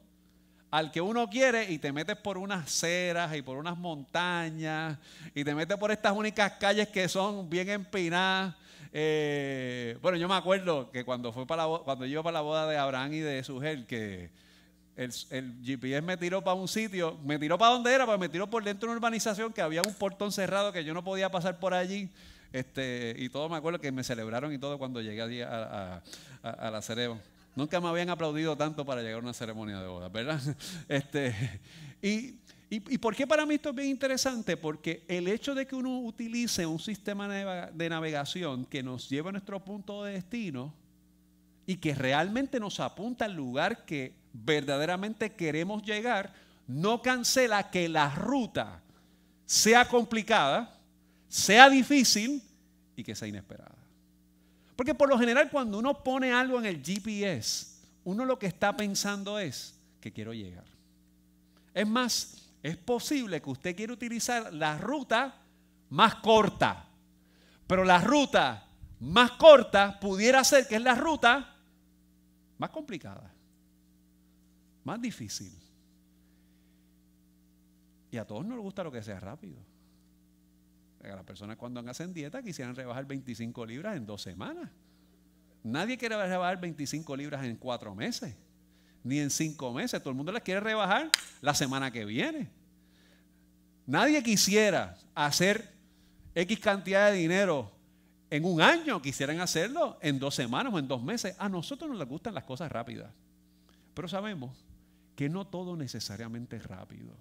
al 0.70 0.91
que 0.91 1.00
uno 1.00 1.29
quiere 1.29 1.72
y 1.72 1.77
te 1.77 1.94
metes 1.94 2.17
por 2.17 2.38
unas 2.38 2.70
ceras 2.70 3.34
y 3.36 3.41
por 3.41 3.58
unas 3.58 3.77
montañas 3.77 4.98
y 5.34 5.44
te 5.44 5.55
metes 5.55 5.77
por 5.77 5.91
estas 5.91 6.12
únicas 6.12 6.51
calles 6.53 6.89
que 6.89 7.08
son 7.08 7.50
bien 7.50 7.70
empinadas. 7.70 8.55
Eh, 8.97 9.97
bueno, 10.01 10.17
yo 10.17 10.29
me 10.29 10.35
acuerdo 10.35 10.89
que 10.89 11.03
cuando 11.03 11.33
fue 11.33 11.45
para 11.45 11.65
cuando 11.83 12.05
yo 12.05 12.13
iba 12.13 12.23
para 12.23 12.35
la 12.35 12.41
boda 12.41 12.65
de 12.65 12.77
Abraham 12.77 13.11
y 13.11 13.19
de 13.19 13.43
Sugel, 13.43 13.85
que 13.85 14.29
el, 14.95 15.11
GPS 15.65 16.01
me 16.01 16.15
tiró 16.15 16.41
para 16.41 16.53
un 16.53 16.69
sitio, 16.69 17.17
me 17.25 17.37
tiró 17.37 17.57
para 17.57 17.73
donde 17.73 17.93
era, 17.93 18.05
pero 18.05 18.17
me 18.17 18.29
tiró 18.29 18.49
por 18.49 18.63
dentro 18.63 18.87
de 18.87 18.91
una 18.93 18.99
urbanización 18.99 19.51
que 19.51 19.61
había 19.61 19.81
un 19.85 19.93
portón 19.95 20.31
cerrado 20.31 20.71
que 20.71 20.85
yo 20.85 20.93
no 20.93 21.03
podía 21.03 21.29
pasar 21.29 21.59
por 21.59 21.73
allí. 21.73 22.09
Este, 22.53 23.13
y 23.17 23.27
todo 23.27 23.49
me 23.49 23.57
acuerdo 23.57 23.79
que 23.79 23.91
me 23.91 24.01
celebraron 24.01 24.53
y 24.53 24.59
todo 24.59 24.77
cuando 24.77 25.01
llegué 25.01 25.21
allí 25.21 25.41
a, 25.41 26.01
a 26.41 26.71
la 26.71 26.81
ceremonia. 26.81 27.21
Nunca 27.53 27.81
me 27.81 27.89
habían 27.89 28.09
aplaudido 28.09 28.55
tanto 28.55 28.85
para 28.85 29.01
llegar 29.01 29.19
a 29.19 29.23
una 29.23 29.33
ceremonia 29.33 29.81
de 29.81 29.87
boda, 29.87 30.07
¿verdad? 30.07 30.39
Este, 30.87 31.35
y, 32.69 32.98
por 32.98 33.15
qué 33.15 33.27
para 33.27 33.45
mí 33.45 33.55
esto 33.55 33.69
es 33.69 33.75
bien 33.75 33.89
interesante? 33.89 34.57
Porque 34.57 35.03
el 35.07 35.27
hecho 35.27 35.53
de 35.53 35.67
que 35.67 35.75
uno 35.75 36.00
utilice 36.00 36.65
un 36.65 36.79
sistema 36.79 37.27
de 37.27 37.89
navegación 37.89 38.65
que 38.65 38.81
nos 38.81 39.07
lleva 39.07 39.29
a 39.29 39.34
nuestro 39.34 39.63
punto 39.63 40.03
de 40.03 40.13
destino 40.13 40.74
y 41.67 41.77
que 41.77 41.93
realmente 41.93 42.60
nos 42.60 42.79
apunta 42.79 43.25
al 43.25 43.34
lugar 43.34 43.86
que 43.86 44.13
verdaderamente 44.34 45.34
queremos 45.34 45.84
llegar, 45.84 46.34
no 46.67 47.01
cancela 47.01 47.69
que 47.69 47.88
la 47.88 48.10
ruta 48.10 48.81
sea 49.45 49.88
complicada, 49.88 50.79
sea 51.27 51.69
difícil 51.69 52.41
y 52.95 53.03
que 53.03 53.15
sea 53.15 53.27
inesperada. 53.27 53.75
Porque 54.75 54.93
por 54.93 55.07
lo 55.07 55.17
general 55.17 55.50
cuando 55.50 55.79
uno 55.79 56.03
pone 56.03 56.34
algo 56.34 56.60
en 56.60 56.65
el 56.65 56.84
GPS, 56.84 57.67
uno 58.03 58.25
lo 58.25 58.38
que 58.38 58.48
está 58.48 58.75
pensando 58.75 59.39
es 59.39 59.75
que 60.01 60.12
quiero 60.12 60.34
llegar. 60.34 60.65
Es 61.74 61.88
más, 61.88 62.44
es 62.65 62.77
posible 62.77 63.43
que 63.43 63.50
usted 63.51 63.75
quiera 63.75 63.93
utilizar 63.93 64.51
la 64.51 64.75
ruta 64.79 65.39
más 65.89 66.15
corta, 66.15 66.88
pero 67.67 67.84
la 67.84 68.01
ruta 68.01 68.67
más 69.01 69.34
corta 69.34 70.00
pudiera 70.00 70.43
ser 70.43 70.67
que 70.67 70.77
es 70.77 70.81
la 70.81 70.95
ruta 70.95 71.57
más 72.57 72.72
complicada, 72.72 73.31
más 74.84 75.00
difícil. 75.00 75.53
Y 78.10 78.17
a 78.17 78.25
todos 78.25 78.43
nos 78.43 78.60
gusta 78.60 78.84
lo 78.84 78.91
que 78.91 79.03
sea 79.03 79.19
rápido. 79.19 79.60
Las 81.03 81.24
personas 81.24 81.57
cuando 81.57 81.81
hacen 81.81 82.13
dieta 82.13 82.41
quisieran 82.41 82.75
rebajar 82.75 83.05
25 83.05 83.63
libras 83.67 83.95
en 83.95 84.07
dos 84.07 84.24
semanas. 84.24 84.72
Nadie 85.62 86.00
quiere 86.00 86.17
rebajar 86.17 86.60
25 86.60 87.15
libras 87.15 87.45
en 87.45 87.57
cuatro 87.57 87.93
meses, 87.93 88.36
ni 89.05 89.19
en 89.19 89.29
cinco 89.29 89.71
meses. 89.71 90.01
Todo 90.01 90.09
el 90.09 90.17
mundo 90.17 90.31
las 90.31 90.41
quiere 90.41 90.59
rebajar 90.59 91.09
la 91.39 91.53
semana 91.53 91.91
que 91.91 92.03
viene. 92.03 92.50
Nadie 93.85 94.21
quisiera 94.24 94.97
hacer 95.13 95.71
X 96.33 96.59
cantidad 96.59 97.12
de 97.12 97.17
dinero 97.17 97.71
en 98.31 98.43
un 98.43 98.59
año. 98.62 99.01
Quisieran 99.01 99.39
hacerlo 99.39 99.97
en 100.01 100.17
dos 100.17 100.33
semanas 100.33 100.74
o 100.74 100.79
en 100.79 100.88
dos 100.88 101.03
meses. 101.03 101.35
A 101.38 101.47
nosotros 101.47 101.89
nos 101.89 102.05
gustan 102.07 102.33
las 102.33 102.43
cosas 102.45 102.71
rápidas. 102.71 103.13
Pero 103.93 104.07
sabemos 104.07 104.65
que 105.15 105.29
no 105.29 105.45
todo 105.45 105.77
necesariamente 105.77 106.57
es 106.57 106.65
rápido. 106.65 107.15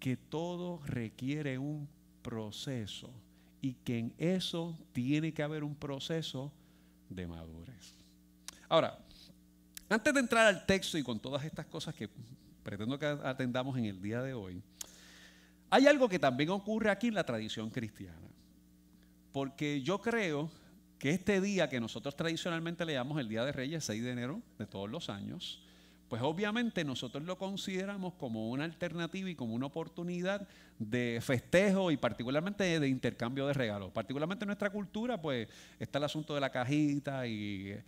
Que 0.00 0.16
todo 0.16 0.80
requiere 0.84 1.56
un 1.56 1.88
proceso 2.22 3.10
y 3.60 3.74
que 3.74 3.98
en 3.98 4.14
eso 4.18 4.76
tiene 4.92 5.32
que 5.32 5.44
haber 5.44 5.62
un 5.62 5.76
proceso 5.76 6.52
de 7.08 7.28
madurez. 7.28 7.94
Ahora, 8.68 8.98
antes 9.92 10.14
de 10.14 10.20
entrar 10.20 10.46
al 10.46 10.66
texto 10.66 10.98
y 10.98 11.02
con 11.02 11.20
todas 11.20 11.44
estas 11.44 11.66
cosas 11.66 11.94
que 11.94 12.08
pretendo 12.62 12.98
que 12.98 13.06
atendamos 13.06 13.76
en 13.78 13.86
el 13.86 14.00
día 14.00 14.22
de 14.22 14.34
hoy, 14.34 14.62
hay 15.70 15.86
algo 15.86 16.08
que 16.08 16.18
también 16.18 16.50
ocurre 16.50 16.90
aquí 16.90 17.08
en 17.08 17.14
la 17.14 17.24
tradición 17.24 17.70
cristiana. 17.70 18.28
Porque 19.32 19.80
yo 19.82 20.00
creo 20.00 20.50
que 20.98 21.10
este 21.10 21.40
día 21.40 21.68
que 21.68 21.80
nosotros 21.80 22.14
tradicionalmente 22.14 22.84
le 22.84 22.92
llamamos 22.92 23.18
el 23.18 23.28
Día 23.28 23.44
de 23.44 23.52
Reyes, 23.52 23.84
6 23.84 24.02
de 24.02 24.10
enero 24.12 24.42
de 24.58 24.66
todos 24.66 24.90
los 24.90 25.08
años, 25.08 25.62
pues 26.12 26.20
obviamente 26.20 26.84
nosotros 26.84 27.24
lo 27.24 27.38
consideramos 27.38 28.12
como 28.18 28.50
una 28.50 28.64
alternativa 28.64 29.30
y 29.30 29.34
como 29.34 29.54
una 29.54 29.64
oportunidad 29.64 30.46
de 30.78 31.18
festejo 31.22 31.90
y 31.90 31.96
particularmente 31.96 32.78
de 32.78 32.86
intercambio 32.86 33.46
de 33.46 33.54
regalos. 33.54 33.90
Particularmente 33.92 34.44
en 34.44 34.48
nuestra 34.48 34.68
cultura, 34.68 35.18
pues 35.22 35.48
está 35.80 35.96
el 35.96 36.04
asunto 36.04 36.34
de 36.34 36.42
la 36.42 36.50
cajita 36.50 37.26
y, 37.26 37.80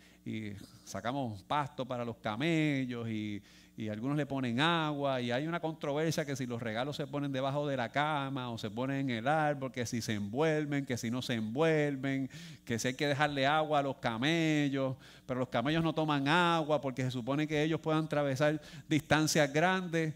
sacamos 0.85 1.43
pasto 1.43 1.85
para 1.85 2.03
los 2.03 2.17
camellos 2.17 3.07
y, 3.11 3.43
y 3.77 3.89
algunos 3.89 4.17
le 4.17 4.25
ponen 4.25 4.61
agua 4.61 5.21
y 5.21 5.33
hay 5.33 5.49
una 5.49 5.59
controversia 5.59 6.25
que 6.25 6.37
si 6.37 6.47
los 6.47 6.63
regalos 6.63 6.95
se 6.97 7.09
ponen 7.09 7.33
debajo 7.33 7.67
de 7.67 7.77
la 7.77 7.91
cama 7.91 8.51
o 8.51 8.59
se 8.59 8.71
ponen 8.71 9.11
en 9.11 9.19
el 9.19 9.29
árbol, 9.29 9.73
que 9.73 9.85
si 9.85 10.01
se 10.01 10.15
envuelven, 10.15 10.87
que 10.87 10.97
si 10.97 11.11
no 11.11 11.23
se 11.23 11.35
envuelven, 11.35 12.31
que 12.65 12.79
si 12.79 12.89
hay 12.89 12.95
que 12.95 13.09
dejarle 13.09 13.47
agua 13.47 13.81
a 13.81 13.83
los 13.83 13.97
camellos, 13.97 14.97
pero 15.27 15.41
los 15.41 15.49
camellos 15.49 15.83
no 15.83 15.93
toman 15.93 16.29
agua 16.29 16.81
porque 16.81 17.03
se 17.03 17.11
supone 17.11 17.49
que 17.49 17.65
ellos 17.65 17.81
puedan 17.81 18.05
atravesar 18.05 18.61
distancias 18.89 19.53
grandes. 19.53 20.15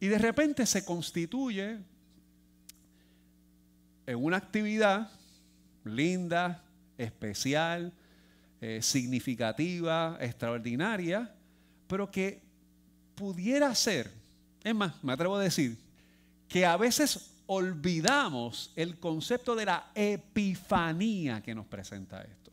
Y 0.00 0.06
de 0.06 0.18
repente 0.18 0.64
se 0.64 0.84
constituye 0.86 1.76
en 4.06 4.16
una 4.16 4.38
actividad 4.38 5.10
linda, 5.84 6.64
especial, 6.96 7.92
eh, 8.62 8.80
significativa, 8.80 10.16
extraordinaria, 10.20 11.34
pero 11.88 12.10
que 12.10 12.40
pudiera 13.16 13.74
ser, 13.74 14.12
es 14.62 14.74
más, 14.74 15.02
me 15.02 15.12
atrevo 15.12 15.36
a 15.36 15.42
decir, 15.42 15.76
que 16.48 16.64
a 16.64 16.76
veces 16.76 17.34
olvidamos 17.46 18.72
el 18.76 18.98
concepto 19.00 19.56
de 19.56 19.64
la 19.64 19.90
epifanía 19.94 21.42
que 21.42 21.54
nos 21.54 21.66
presenta 21.66 22.22
esto. 22.22 22.52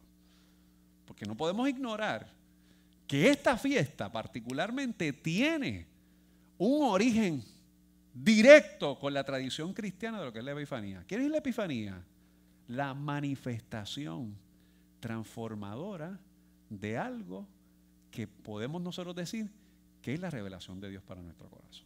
Porque 1.05 1.25
no 1.25 1.35
podemos 1.35 1.69
ignorar 1.69 2.27
que 3.05 3.29
esta 3.29 3.57
fiesta 3.57 4.11
particularmente 4.11 5.13
tiene 5.13 5.85
un 6.57 6.85
origen 6.85 7.43
directo 8.13 8.97
con 8.97 9.13
la 9.13 9.23
tradición 9.23 9.73
cristiana 9.73 10.19
de 10.19 10.25
lo 10.25 10.33
que 10.33 10.39
es 10.39 10.45
la 10.45 10.53
epifanía. 10.53 11.03
¿Qué 11.05 11.15
es 11.15 11.29
la 11.29 11.37
epifanía? 11.37 12.01
La 12.69 12.93
manifestación 12.93 14.35
transformadora 14.99 16.17
de 16.69 16.97
algo 16.97 17.45
que 18.15 18.27
podemos 18.27 18.81
nosotros 18.81 19.13
decir 19.13 19.51
que 20.01 20.13
es 20.13 20.19
la 20.21 20.29
revelación 20.29 20.79
de 20.79 20.89
Dios 20.89 21.03
para 21.03 21.21
nuestro 21.21 21.49
corazón. 21.49 21.85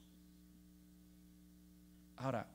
Ahora, 2.18 2.48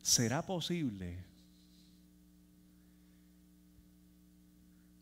¿será 0.00 0.40
posible? 0.40 1.18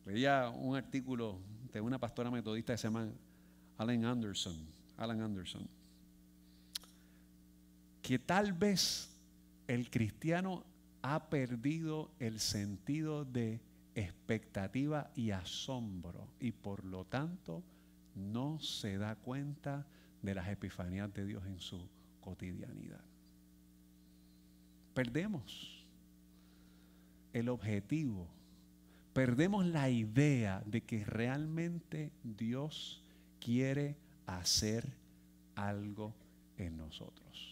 Leía 0.04 0.48
un 0.48 0.74
artículo 0.74 1.38
de 1.72 1.80
una 1.80 2.00
pastora 2.00 2.28
metodista 2.28 2.72
que 2.72 2.78
se 2.78 2.88
llama 2.88 3.08
Alan 3.78 4.04
Anderson, 4.04 4.56
Alan 4.96 5.20
Anderson, 5.20 5.68
que 8.02 8.18
tal 8.18 8.52
vez 8.52 9.10
el 9.68 9.88
cristiano 9.90 10.64
ha 11.02 11.30
perdido 11.30 12.10
el 12.18 12.40
sentido 12.40 13.24
de 13.24 13.60
expectativa 13.94 15.10
y 15.14 15.30
asombro 15.30 16.28
y 16.40 16.52
por 16.52 16.84
lo 16.84 17.04
tanto 17.04 17.62
no 18.14 18.58
se 18.60 18.98
da 18.98 19.16
cuenta 19.16 19.86
de 20.22 20.34
las 20.34 20.48
epifanías 20.48 21.12
de 21.12 21.24
Dios 21.24 21.44
en 21.46 21.58
su 21.58 21.88
cotidianidad. 22.20 23.04
Perdemos 24.94 25.86
el 27.32 27.48
objetivo, 27.48 28.28
perdemos 29.12 29.64
la 29.66 29.88
idea 29.88 30.62
de 30.66 30.82
que 30.82 31.04
realmente 31.04 32.12
Dios 32.22 33.02
quiere 33.40 33.96
hacer 34.26 34.86
algo 35.54 36.14
en 36.56 36.76
nosotros. 36.76 37.49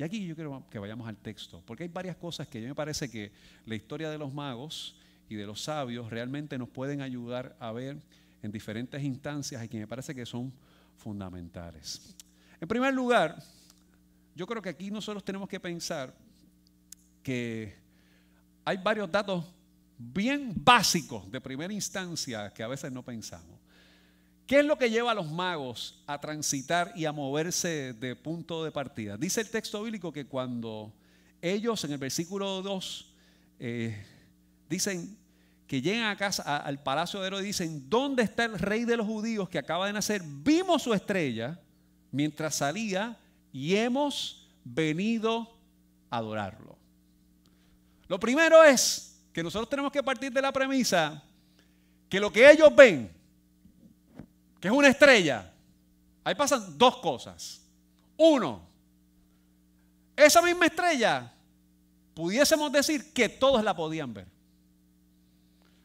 Y 0.00 0.02
aquí 0.02 0.26
yo 0.26 0.34
quiero 0.34 0.64
que 0.70 0.78
vayamos 0.78 1.06
al 1.06 1.18
texto, 1.18 1.62
porque 1.66 1.82
hay 1.82 1.90
varias 1.90 2.16
cosas 2.16 2.48
que 2.48 2.58
yo 2.62 2.66
me 2.66 2.74
parece 2.74 3.10
que 3.10 3.32
la 3.66 3.74
historia 3.74 4.08
de 4.08 4.16
los 4.16 4.32
magos 4.32 4.96
y 5.28 5.34
de 5.34 5.44
los 5.44 5.60
sabios 5.60 6.08
realmente 6.08 6.56
nos 6.56 6.70
pueden 6.70 7.02
ayudar 7.02 7.54
a 7.60 7.70
ver 7.70 7.98
en 8.42 8.50
diferentes 8.50 9.02
instancias 9.02 9.62
y 9.62 9.68
que 9.68 9.78
me 9.78 9.86
parece 9.86 10.14
que 10.14 10.24
son 10.24 10.54
fundamentales. 10.96 12.16
En 12.62 12.66
primer 12.66 12.94
lugar, 12.94 13.42
yo 14.34 14.46
creo 14.46 14.62
que 14.62 14.70
aquí 14.70 14.90
nosotros 14.90 15.22
tenemos 15.22 15.46
que 15.50 15.60
pensar 15.60 16.14
que 17.22 17.76
hay 18.64 18.78
varios 18.78 19.12
datos 19.12 19.44
bien 19.98 20.54
básicos 20.56 21.30
de 21.30 21.42
primera 21.42 21.74
instancia 21.74 22.50
que 22.54 22.62
a 22.62 22.68
veces 22.68 22.90
no 22.90 23.04
pensamos. 23.04 23.59
¿Qué 24.50 24.58
es 24.58 24.64
lo 24.64 24.76
que 24.76 24.90
lleva 24.90 25.12
a 25.12 25.14
los 25.14 25.30
magos 25.30 26.02
a 26.08 26.20
transitar 26.20 26.92
y 26.96 27.04
a 27.04 27.12
moverse 27.12 27.92
de 27.92 28.16
punto 28.16 28.64
de 28.64 28.72
partida? 28.72 29.16
Dice 29.16 29.42
el 29.42 29.48
texto 29.48 29.80
bíblico 29.80 30.12
que 30.12 30.26
cuando 30.26 30.92
ellos 31.40 31.84
en 31.84 31.92
el 31.92 31.98
versículo 31.98 32.60
2 32.60 33.14
eh, 33.60 34.04
dicen 34.68 35.16
que 35.68 35.80
llegan 35.80 36.06
a 36.06 36.16
casa, 36.16 36.56
al 36.56 36.82
palacio 36.82 37.20
de 37.20 37.28
Herodes, 37.28 37.44
dicen, 37.44 37.88
¿dónde 37.88 38.24
está 38.24 38.44
el 38.44 38.58
rey 38.58 38.84
de 38.84 38.96
los 38.96 39.06
judíos 39.06 39.48
que 39.48 39.56
acaba 39.56 39.86
de 39.86 39.92
nacer? 39.92 40.20
Vimos 40.26 40.82
su 40.82 40.92
estrella 40.94 41.56
mientras 42.10 42.56
salía 42.56 43.16
y 43.52 43.76
hemos 43.76 44.50
venido 44.64 45.56
a 46.10 46.16
adorarlo. 46.16 46.76
Lo 48.08 48.18
primero 48.18 48.64
es 48.64 49.22
que 49.32 49.44
nosotros 49.44 49.70
tenemos 49.70 49.92
que 49.92 50.02
partir 50.02 50.32
de 50.32 50.42
la 50.42 50.50
premisa 50.50 51.22
que 52.08 52.18
lo 52.18 52.32
que 52.32 52.50
ellos 52.50 52.74
ven 52.74 53.19
que 54.60 54.68
es 54.68 54.74
una 54.74 54.88
estrella, 54.88 55.50
ahí 56.22 56.34
pasan 56.34 56.76
dos 56.76 56.98
cosas. 56.98 57.62
Uno, 58.16 58.60
esa 60.14 60.42
misma 60.42 60.66
estrella, 60.66 61.32
pudiésemos 62.14 62.70
decir 62.70 63.12
que 63.12 63.28
todos 63.30 63.64
la 63.64 63.74
podían 63.74 64.12
ver. 64.12 64.26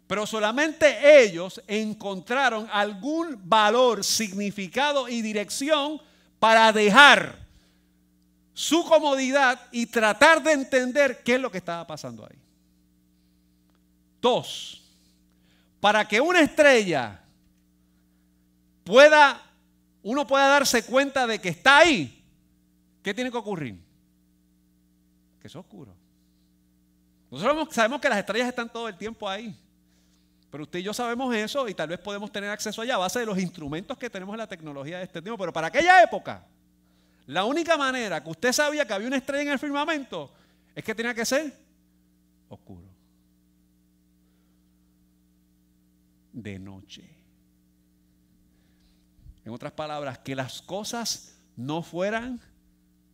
Pero 0.07 0.27
solamente 0.27 1.23
ellos 1.23 1.61
encontraron 1.65 2.67
algún 2.71 3.39
valor, 3.43 4.03
significado 4.03 5.07
y 5.07 5.21
dirección 5.21 5.99
para 6.37 6.71
dejar 6.71 7.39
su 8.53 8.83
comodidad 8.85 9.59
y 9.71 9.85
tratar 9.85 10.43
de 10.43 10.51
entender 10.51 11.23
qué 11.23 11.35
es 11.35 11.41
lo 11.41 11.49
que 11.49 11.57
estaba 11.57 11.87
pasando 11.87 12.23
ahí. 12.23 12.37
Dos, 14.21 14.81
para 15.79 16.07
que 16.07 16.19
una 16.21 16.41
estrella 16.41 17.19
pueda, 18.85 19.41
uno 20.03 20.25
pueda 20.25 20.47
darse 20.47 20.85
cuenta 20.85 21.27
de 21.27 21.39
que 21.39 21.49
está 21.49 21.79
ahí, 21.79 22.23
¿qué 23.03 23.13
tiene 23.13 23.29
que 23.29 23.37
ocurrir? 23.37 23.77
Que 25.41 25.47
es 25.47 25.55
oscuro. 25.55 25.93
Nosotros 27.29 27.67
sabemos 27.71 27.99
que 27.99 28.07
las 28.07 28.19
estrellas 28.19 28.47
están 28.47 28.71
todo 28.71 28.87
el 28.87 28.95
tiempo 28.95 29.27
ahí. 29.27 29.53
Pero 30.49 30.63
usted 30.63 30.79
y 30.79 30.83
yo 30.83 30.93
sabemos 30.93 31.35
eso 31.35 31.67
y 31.67 31.73
tal 31.73 31.89
vez 31.89 31.99
podemos 31.99 32.31
tener 32.31 32.49
acceso 32.49 32.81
allá 32.81 32.95
a 32.95 32.99
base 32.99 33.19
de 33.19 33.25
los 33.25 33.37
instrumentos 33.37 33.97
que 33.97 34.09
tenemos 34.09 34.33
en 34.33 34.37
la 34.37 34.47
tecnología 34.47 34.99
de 34.99 35.03
este 35.03 35.21
tiempo. 35.21 35.37
Pero 35.37 35.51
para 35.51 35.67
aquella 35.67 36.01
época, 36.01 36.45
la 37.25 37.43
única 37.43 37.75
manera 37.75 38.23
que 38.23 38.29
usted 38.29 38.53
sabía 38.53 38.87
que 38.87 38.93
había 38.93 39.07
una 39.07 39.17
estrella 39.17 39.41
en 39.41 39.49
el 39.49 39.59
firmamento 39.59 40.31
es 40.73 40.83
que 40.83 40.95
tenía 40.95 41.13
que 41.13 41.25
ser 41.25 41.51
oscuro. 42.47 42.87
De 46.31 46.59
noche. 46.59 47.14
En 49.45 49.53
otras 49.53 49.71
palabras, 49.71 50.17
que 50.19 50.35
las 50.35 50.61
cosas 50.61 51.35
no 51.55 51.83
fueran 51.83 52.41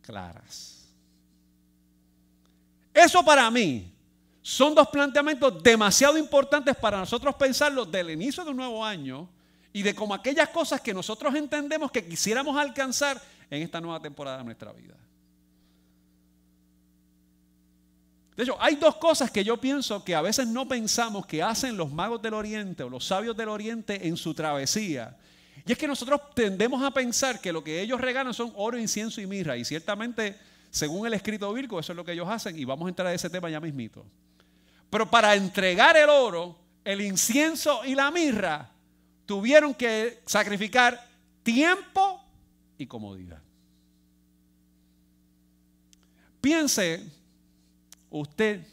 claras. 0.00 0.88
Eso 2.92 3.24
para 3.24 3.50
mí 3.50 3.92
son 4.40 4.74
dos 4.74 4.88
planteamientos 4.88 5.62
demasiado 5.62 6.18
importantes 6.18 6.74
para 6.76 6.98
nosotros 6.98 7.34
pensarlo 7.36 7.84
del 7.84 8.10
inicio 8.10 8.44
de 8.44 8.50
un 8.50 8.56
nuevo 8.56 8.84
año 8.84 9.28
y 9.72 9.82
de 9.82 9.94
como 9.94 10.14
aquellas 10.14 10.48
cosas 10.48 10.80
que 10.80 10.92
nosotros 10.92 11.34
entendemos 11.34 11.90
que 11.90 12.04
quisiéramos 12.06 12.56
alcanzar 12.56 13.20
en 13.48 13.62
esta 13.62 13.80
nueva 13.80 14.00
temporada 14.00 14.38
de 14.38 14.44
nuestra 14.44 14.72
vida. 14.72 14.94
De 18.36 18.42
hecho, 18.42 18.56
hay 18.58 18.76
dos 18.76 18.96
cosas 18.96 19.30
que 19.30 19.44
yo 19.44 19.58
pienso 19.58 20.02
que 20.02 20.14
a 20.14 20.22
veces 20.22 20.46
no 20.46 20.66
pensamos 20.66 21.26
que 21.26 21.42
hacen 21.42 21.76
los 21.76 21.92
magos 21.92 22.20
del 22.22 22.34
Oriente 22.34 22.82
o 22.82 22.88
los 22.88 23.06
sabios 23.06 23.36
del 23.36 23.50
Oriente 23.50 24.08
en 24.08 24.16
su 24.16 24.32
travesía 24.32 25.16
y 25.64 25.72
es 25.72 25.78
que 25.78 25.86
nosotros 25.86 26.20
tendemos 26.34 26.82
a 26.82 26.90
pensar 26.90 27.40
que 27.40 27.52
lo 27.52 27.62
que 27.62 27.80
ellos 27.80 28.00
regalan 28.00 28.34
son 28.34 28.52
oro, 28.56 28.78
incienso 28.78 29.20
y 29.20 29.26
mirra. 29.26 29.56
Y 29.56 29.64
ciertamente, 29.64 30.36
según 30.70 31.06
el 31.06 31.14
escrito 31.14 31.52
bíblico, 31.52 31.78
eso 31.78 31.92
es 31.92 31.96
lo 31.96 32.04
que 32.04 32.12
ellos 32.12 32.28
hacen. 32.28 32.58
Y 32.58 32.64
vamos 32.64 32.86
a 32.86 32.88
entrar 32.88 33.08
a 33.08 33.14
ese 33.14 33.30
tema 33.30 33.48
ya 33.48 33.60
mismito. 33.60 34.04
Pero 34.90 35.08
para 35.08 35.34
entregar 35.36 35.96
el 35.96 36.08
oro, 36.08 36.58
el 36.84 37.00
incienso 37.00 37.84
y 37.84 37.94
la 37.94 38.10
mirra, 38.10 38.70
tuvieron 39.24 39.72
que 39.72 40.20
sacrificar 40.26 41.00
tiempo 41.44 42.20
y 42.76 42.86
comodidad. 42.86 43.40
Piense 46.40 47.08
usted 48.10 48.66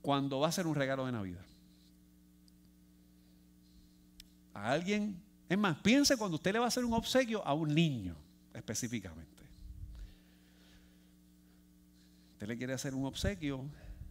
cuando 0.00 0.40
va 0.40 0.46
a 0.46 0.48
hacer 0.48 0.66
un 0.66 0.74
regalo 0.74 1.04
de 1.04 1.12
Navidad. 1.12 1.44
A 4.54 4.70
alguien 4.70 5.22
es 5.52 5.58
más, 5.58 5.78
piense 5.78 6.16
cuando 6.16 6.36
usted 6.36 6.52
le 6.52 6.58
va 6.58 6.66
a 6.66 6.68
hacer 6.68 6.84
un 6.84 6.92
obsequio 6.94 7.46
a 7.46 7.54
un 7.54 7.74
niño 7.74 8.16
específicamente. 8.54 9.42
Usted 12.32 12.48
le 12.48 12.56
quiere 12.56 12.72
hacer 12.72 12.94
un 12.94 13.04
obsequio 13.04 13.64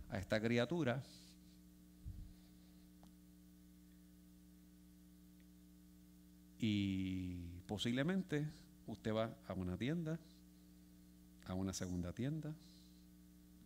a 0.10 0.20
esta 0.20 0.40
criatura 0.40 1.04
Y 6.64 7.38
posiblemente 7.66 8.48
usted 8.86 9.12
va 9.12 9.36
a 9.48 9.54
una 9.54 9.76
tienda, 9.78 10.20
a 11.48 11.56
una 11.56 11.74
segunda 11.74 12.14
tienda, 12.14 12.54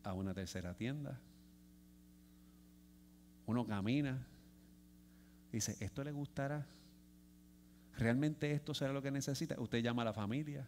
a 0.05 0.13
una 0.13 0.33
tercera 0.33 0.73
tienda. 0.75 1.19
Uno 3.47 3.67
camina, 3.67 4.25
dice, 5.51 5.75
¿esto 5.81 6.05
le 6.05 6.13
gustará? 6.13 6.65
¿Realmente 7.97 8.51
esto 8.51 8.73
será 8.73 8.91
lo 8.91 9.01
que 9.01 9.11
necesita? 9.11 9.59
Usted 9.59 9.79
llama 9.79 10.01
a 10.01 10.05
la 10.05 10.13
familia. 10.13 10.67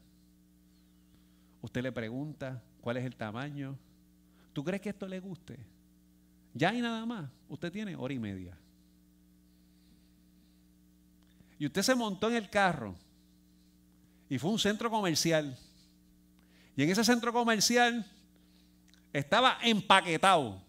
Usted 1.61 1.81
le 1.81 1.91
pregunta 1.91 2.61
cuál 2.81 2.97
es 2.97 3.05
el 3.05 3.15
tamaño. 3.15 3.77
¿Tú 4.53 4.63
crees 4.63 4.81
que 4.81 4.89
esto 4.89 5.07
le 5.07 5.19
guste? 5.19 5.59
Ya 6.53 6.73
y 6.73 6.81
nada 6.81 7.05
más. 7.05 7.29
Usted 7.49 7.71
tiene 7.71 7.95
hora 7.95 8.13
y 8.13 8.19
media. 8.19 8.57
Y 11.59 11.65
usted 11.65 11.81
se 11.81 11.95
montó 11.95 12.29
en 12.29 12.35
el 12.35 12.49
carro 12.49 12.95
y 14.29 14.37
fue 14.37 14.49
a 14.49 14.53
un 14.53 14.59
centro 14.59 14.89
comercial. 14.89 15.57
Y 16.75 16.83
en 16.83 16.89
ese 16.89 17.03
centro 17.03 17.33
comercial 17.33 18.05
estaba 19.11 19.57
empaquetado. 19.63 20.61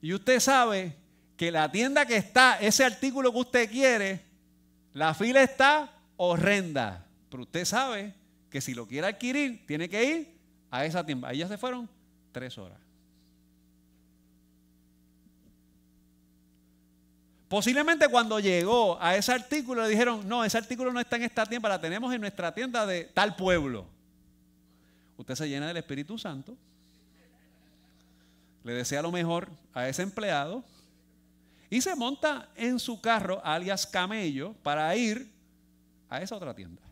Y 0.00 0.12
usted 0.14 0.38
sabe 0.40 0.94
que 1.36 1.50
la 1.50 1.70
tienda 1.70 2.06
que 2.06 2.16
está, 2.16 2.58
ese 2.60 2.84
artículo 2.84 3.32
que 3.32 3.38
usted 3.38 3.70
quiere, 3.70 4.25
la 4.96 5.12
fila 5.12 5.42
está 5.42 5.92
horrenda. 6.16 7.04
Pero 7.28 7.42
usted 7.42 7.66
sabe 7.66 8.14
que 8.48 8.62
si 8.62 8.72
lo 8.72 8.88
quiere 8.88 9.06
adquirir, 9.06 9.66
tiene 9.66 9.90
que 9.90 10.02
ir 10.02 10.34
a 10.70 10.86
esa 10.86 11.04
tienda. 11.04 11.28
Ahí 11.28 11.38
ya 11.38 11.48
se 11.48 11.58
fueron 11.58 11.86
tres 12.32 12.56
horas. 12.56 12.78
Posiblemente 17.46 18.08
cuando 18.08 18.40
llegó 18.40 18.98
a 18.98 19.14
ese 19.16 19.32
artículo 19.32 19.82
le 19.82 19.90
dijeron, 19.90 20.26
no, 20.26 20.42
ese 20.44 20.56
artículo 20.56 20.90
no 20.90 20.98
está 20.98 21.16
en 21.16 21.24
esta 21.24 21.44
tienda, 21.44 21.68
la 21.68 21.80
tenemos 21.80 22.12
en 22.14 22.22
nuestra 22.22 22.54
tienda 22.54 22.86
de 22.86 23.04
tal 23.04 23.36
pueblo. 23.36 23.84
Usted 25.18 25.34
se 25.34 25.46
llena 25.46 25.68
del 25.68 25.76
Espíritu 25.76 26.16
Santo, 26.16 26.56
le 28.64 28.72
desea 28.72 29.02
lo 29.02 29.12
mejor 29.12 29.50
a 29.74 29.88
ese 29.88 30.02
empleado 30.02 30.64
y 31.70 31.80
se 31.80 31.94
monta 31.96 32.50
en 32.54 32.78
su 32.78 33.00
carro, 33.00 33.44
alias 33.44 33.86
camello, 33.86 34.54
para 34.62 34.94
ir 34.96 35.30
a 36.08 36.20
esa 36.20 36.36
otra 36.36 36.54
tienda. 36.54 36.82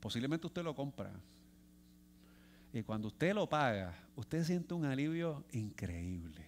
Posiblemente 0.00 0.46
usted 0.46 0.62
lo 0.62 0.74
compra 0.74 1.12
y 2.72 2.82
cuando 2.82 3.08
usted 3.08 3.34
lo 3.34 3.48
paga, 3.48 3.94
usted 4.16 4.44
siente 4.44 4.74
un 4.74 4.84
alivio 4.84 5.44
increíble. 5.52 6.44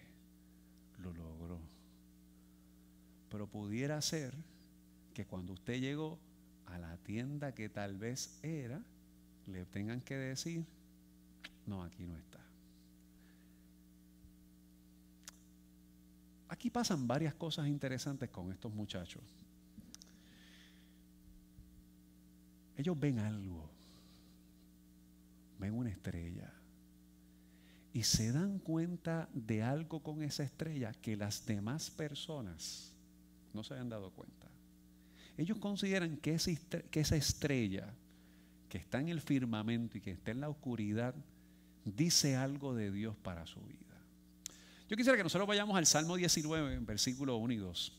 Lo 1.03 1.12
logró. 1.12 1.59
Pero 3.29 3.47
pudiera 3.47 4.01
ser 4.01 4.35
que 5.15 5.27
cuando 5.27 5.53
usted 5.53 5.81
llegó 5.81 6.19
a 6.67 6.79
la 6.79 6.97
tienda 6.99 7.55
que 7.55 7.69
tal 7.69 7.97
vez 7.97 8.38
era, 8.43 8.81
le 9.47 9.65
tengan 9.67 10.01
que 10.01 10.15
decir, 10.15 10.65
no, 11.66 11.83
aquí 11.83 12.05
no 12.05 12.16
está. 12.16 12.40
Aquí 16.48 16.70
pasan 16.70 17.07
varias 17.07 17.35
cosas 17.35 17.66
interesantes 17.66 18.29
con 18.31 18.53
estos 18.53 18.72
muchachos. 18.72 19.22
Ellos 22.77 22.98
ven 22.98 23.18
algo 23.18 23.72
ven 25.62 25.75
una 25.75 25.90
estrella 25.90 26.53
y 27.92 28.03
se 28.03 28.33
dan 28.33 28.59
cuenta 28.59 29.29
de 29.33 29.62
algo 29.62 30.03
con 30.03 30.22
esa 30.22 30.42
estrella 30.42 30.92
que 30.92 31.16
las 31.16 31.46
demás 31.46 31.88
personas 31.88 32.92
no 33.55 33.62
se 33.62 33.75
habían 33.75 33.88
dado 33.88 34.11
cuenta. 34.11 34.48
Ellos 35.37 35.59
consideran 35.59 36.16
que 36.16 36.35
esa 36.35 37.16
estrella 37.16 37.94
que 38.68 38.79
está 38.79 39.01
en 39.01 39.09
el 39.09 39.20
firmamento 39.20 39.98
y 39.98 40.01
que 40.01 40.11
está 40.11 40.33
en 40.33 40.40
la 40.40 40.48
oscuridad 40.48 41.14
dice 41.85 42.37
algo 42.37 42.75
de 42.75 42.90
Dios 42.90 43.16
para 43.23 43.47
su 43.47 43.61
vida. 43.61 43.79
Yo 44.88 44.97
quisiera 44.97 45.16
que 45.16 45.23
nosotros 45.23 45.49
vayamos 45.49 45.77
al 45.77 45.87
Salmo 45.87 46.16
19, 46.16 46.79
versículo 46.81 47.37
1 47.37 47.53
y 47.55 47.57
2. 47.57 47.92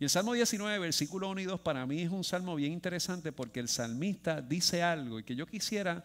Y 0.00 0.04
el 0.04 0.10
Salmo 0.10 0.32
19, 0.32 0.78
versículo 0.78 1.28
1 1.30 1.40
y 1.40 1.44
2 1.44 1.60
para 1.60 1.84
mí 1.86 2.02
es 2.02 2.10
un 2.10 2.22
salmo 2.22 2.54
bien 2.54 2.72
interesante 2.72 3.32
porque 3.32 3.60
el 3.60 3.68
salmista 3.68 4.40
dice 4.40 4.82
algo 4.82 5.18
y 5.18 5.24
que 5.24 5.34
yo 5.34 5.46
quisiera 5.46 6.04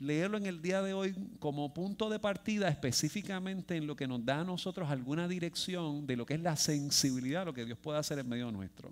leerlo 0.00 0.38
en 0.38 0.46
el 0.46 0.60
día 0.60 0.82
de 0.82 0.92
hoy 0.92 1.14
como 1.38 1.72
punto 1.72 2.08
de 2.10 2.18
partida 2.18 2.68
específicamente 2.68 3.76
en 3.76 3.86
lo 3.86 3.96
que 3.96 4.08
nos 4.08 4.24
da 4.24 4.40
a 4.40 4.44
nosotros 4.44 4.90
alguna 4.90 5.28
dirección 5.28 6.06
de 6.06 6.16
lo 6.16 6.26
que 6.26 6.34
es 6.34 6.40
la 6.40 6.56
sensibilidad 6.56 7.44
lo 7.44 7.54
que 7.54 7.64
Dios 7.64 7.78
puede 7.78 7.98
hacer 7.98 8.18
en 8.18 8.28
medio 8.28 8.50
nuestro. 8.50 8.90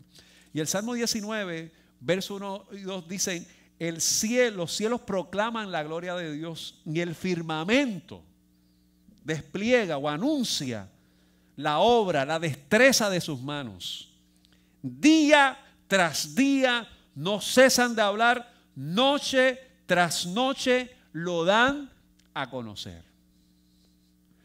Y 0.52 0.60
el 0.60 0.66
Salmo 0.66 0.94
19, 0.94 1.72
verso 2.00 2.34
1 2.36 2.66
y 2.72 2.80
2 2.80 3.08
dicen, 3.08 3.46
el 3.88 4.00
cielo, 4.00 4.58
los 4.58 4.76
cielos 4.76 5.00
proclaman 5.00 5.72
la 5.72 5.82
gloria 5.82 6.14
de 6.14 6.32
Dios 6.32 6.80
y 6.86 7.00
el 7.00 7.16
firmamento 7.16 8.22
despliega 9.24 9.98
o 9.98 10.08
anuncia 10.08 10.88
la 11.56 11.80
obra, 11.80 12.24
la 12.24 12.38
destreza 12.38 13.10
de 13.10 13.20
sus 13.20 13.42
manos. 13.42 14.08
Día 14.82 15.58
tras 15.88 16.36
día 16.36 16.88
no 17.16 17.40
cesan 17.40 17.96
de 17.96 18.02
hablar, 18.02 18.54
noche 18.76 19.58
tras 19.86 20.26
noche 20.26 20.94
lo 21.12 21.44
dan 21.44 21.90
a 22.34 22.48
conocer. 22.48 23.02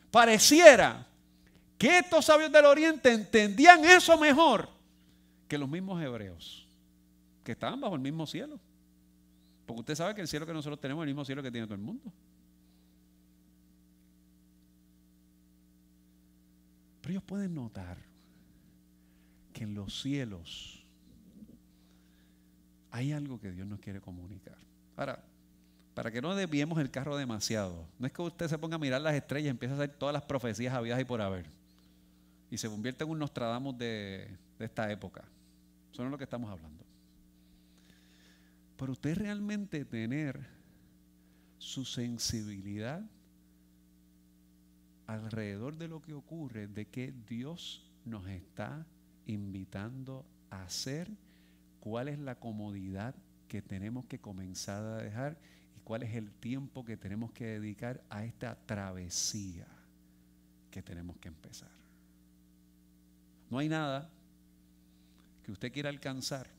Pareciera 0.09 1.05
que 1.77 1.99
estos 1.99 2.25
sabios 2.25 2.51
del 2.51 2.65
oriente 2.65 3.13
entendían 3.13 3.85
eso 3.85 4.17
mejor 4.17 4.67
que 5.47 5.59
los 5.59 5.69
mismos 5.69 6.01
hebreos, 6.01 6.67
que 7.43 7.51
estaban 7.51 7.79
bajo 7.79 7.93
el 7.93 8.01
mismo 8.01 8.25
cielo. 8.25 8.59
Porque 9.67 9.81
usted 9.81 9.95
sabe 9.95 10.15
que 10.15 10.21
el 10.21 10.27
cielo 10.27 10.45
que 10.45 10.53
nosotros 10.53 10.79
tenemos 10.79 11.03
es 11.03 11.03
el 11.03 11.13
mismo 11.13 11.25
cielo 11.25 11.43
que 11.43 11.51
tiene 11.51 11.67
todo 11.67 11.75
el 11.75 11.81
mundo. 11.81 12.11
Pero 17.01 17.11
ellos 17.11 17.23
pueden 17.23 17.53
notar 17.53 17.97
que 19.51 19.65
en 19.65 19.75
los 19.75 20.01
cielos 20.01 20.83
hay 22.91 23.11
algo 23.11 23.39
que 23.39 23.51
Dios 23.51 23.67
nos 23.67 23.79
quiere 23.79 23.99
comunicar. 23.99 24.57
Ahora, 24.95 25.21
para 25.93 26.11
que 26.11 26.21
no 26.21 26.33
desviemos 26.33 26.79
el 26.79 26.89
carro 26.89 27.17
demasiado. 27.17 27.85
No 27.99 28.07
es 28.07 28.13
que 28.13 28.21
usted 28.21 28.47
se 28.47 28.57
ponga 28.57 28.75
a 28.75 28.79
mirar 28.79 29.01
las 29.01 29.15
estrellas 29.15 29.47
y 29.47 29.49
empiece 29.49 29.73
a 29.73 29.77
hacer 29.77 29.89
todas 29.89 30.13
las 30.13 30.23
profecías 30.23 30.73
habidas 30.73 30.99
y 31.01 31.03
por 31.03 31.21
haber. 31.21 31.45
Y 32.49 32.57
se 32.57 32.69
convierte 32.69 33.03
en 33.03 33.09
un 33.09 33.19
Nostradamus 33.19 33.77
de, 33.77 34.29
de 34.57 34.65
esta 34.65 34.89
época. 34.91 35.25
Eso 35.91 36.03
no 36.03 36.09
es 36.09 36.11
lo 36.11 36.17
que 36.17 36.23
estamos 36.23 36.49
hablando. 36.49 36.86
Pero 38.77 38.91
usted 38.91 39.17
realmente 39.17 39.85
tener 39.85 40.45
su 41.57 41.83
sensibilidad 41.83 43.03
alrededor 45.07 45.77
de 45.77 45.87
lo 45.87 46.01
que 46.01 46.13
ocurre, 46.13 46.67
de 46.67 46.85
que 46.87 47.13
Dios 47.27 47.91
nos 48.05 48.27
está 48.27 48.85
invitando 49.25 50.25
a 50.51 50.63
hacer, 50.63 51.09
cuál 51.79 52.07
es 52.07 52.19
la 52.19 52.35
comodidad 52.35 53.15
que 53.47 53.61
tenemos 53.61 54.05
que 54.05 54.19
comenzar 54.19 54.83
a 54.83 54.97
dejar 54.97 55.37
cuál 55.87 56.03
es 56.03 56.15
el 56.15 56.33
tiempo 56.33 56.83
que 56.83 56.97
tenemos 56.97 57.31
que 57.31 57.45
dedicar 57.45 58.03
a 58.09 58.25
esta 58.25 58.57
travesía 58.65 59.67
que 60.69 60.81
tenemos 60.81 61.17
que 61.17 61.29
empezar. 61.29 61.71
No 63.49 63.57
hay 63.57 63.69
nada 63.69 64.09
que 65.43 65.51
usted 65.53 65.71
quiera 65.71 65.87
alcanzar 65.87 66.56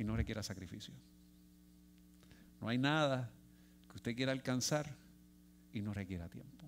y 0.00 0.04
no 0.04 0.16
requiera 0.16 0.42
sacrificio. 0.42 0.94
No 2.58 2.68
hay 2.68 2.78
nada 2.78 3.30
que 3.90 3.96
usted 3.96 4.16
quiera 4.16 4.32
alcanzar 4.32 4.90
y 5.74 5.82
no 5.82 5.92
requiera 5.92 6.26
tiempo. 6.26 6.64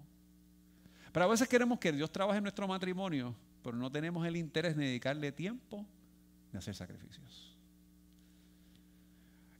Pero 1.10 1.24
a 1.24 1.28
veces 1.28 1.48
queremos 1.48 1.78
que 1.78 1.92
Dios 1.92 2.12
trabaje 2.12 2.36
en 2.36 2.44
nuestro 2.44 2.68
matrimonio, 2.68 3.34
pero 3.64 3.74
no 3.78 3.90
tenemos 3.90 4.26
el 4.26 4.36
interés 4.36 4.76
de 4.76 4.84
dedicarle 4.84 5.32
tiempo 5.32 5.86
de 6.52 6.58
hacer 6.58 6.74
sacrificios. 6.74 7.56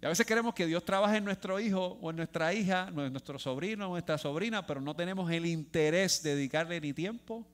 Y 0.03 0.05
a 0.05 0.11
veces 0.11 0.27
queremos 0.27 0.53
que 0.53 0.67
Dios 0.67 0.85
trabaje 0.85 1.17
en 1.17 1.25
nuestro 1.25 1.59
hijo 1.59 1.99
o 2.03 2.11
en 2.11 2.17
nuestra 2.17 2.53
hija, 2.53 2.89
en 2.89 3.13
nuestro 3.13 3.39
sobrino 3.39 3.87
o 3.87 3.93
nuestra 3.93 4.19
sobrina, 4.19 4.67
pero 4.67 4.83
no 4.83 4.95
tenemos 4.95 5.31
el 5.31 5.47
interés 5.47 6.23
de 6.23 6.35
dedicarle 6.35 6.79
ni 6.79 6.93
tiempo 6.93 7.47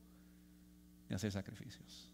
ni 1.09 1.15
hacer 1.15 1.31
sacrificios. 1.31 2.11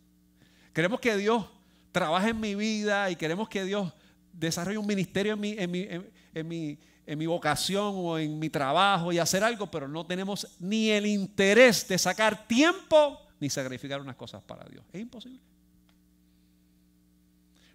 Queremos 0.75 1.01
que 1.01 1.17
Dios 1.17 1.47
trabaje 1.95 2.31
en 2.31 2.41
mi 2.41 2.57
vida 2.57 3.09
y 3.09 3.15
queremos 3.15 3.49
que 3.49 3.63
Dios 3.63 3.93
desarrolle 4.33 4.79
un 4.79 4.87
ministerio 4.87 5.35
en 5.35 5.41
mi, 5.41 5.53
en 5.57 5.71
mi, 5.71 5.87
en 6.35 6.49
mi, 6.49 6.77
en 7.07 7.19
mi 7.19 7.27
vocación 7.27 7.95
o 7.95 8.19
en 8.19 8.37
mi 8.37 8.51
trabajo 8.51 9.13
y 9.13 9.21
hacer 9.21 9.45
algo, 9.45 9.71
pero 9.71 9.87
no 9.87 10.05
tenemos 10.05 10.57
ni 10.59 10.91
el 10.91 11.07
interés 11.07 11.87
de 11.87 11.97
sacar 11.97 12.49
tiempo 12.49 13.21
ni 13.39 13.49
sacrificar 13.49 14.01
unas 14.01 14.17
cosas 14.17 14.43
para 14.43 14.65
Dios. 14.65 14.85
Es 14.93 15.01
imposible. 15.01 15.39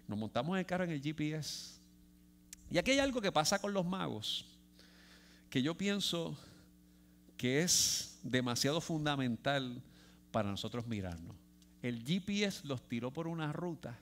Nos 0.06 0.18
montamos 0.18 0.54
en 0.54 0.58
el 0.58 0.66
carro 0.66 0.84
en 0.84 0.90
el 0.90 1.00
GPS 1.00 1.80
y 2.70 2.76
aquí 2.76 2.90
hay 2.90 2.98
algo 2.98 3.22
que 3.22 3.32
pasa 3.32 3.58
con 3.58 3.72
los 3.72 3.86
magos, 3.86 4.44
que 5.48 5.62
yo 5.62 5.74
pienso 5.78 6.36
que 7.38 7.62
es 7.62 8.18
demasiado 8.22 8.82
fundamental 8.82 9.82
para 10.30 10.50
nosotros 10.50 10.86
mirarnos. 10.86 11.34
El 11.80 12.04
GPS 12.04 12.66
los 12.66 12.86
tiró 12.86 13.10
por 13.10 13.26
una 13.26 13.50
ruta 13.50 13.98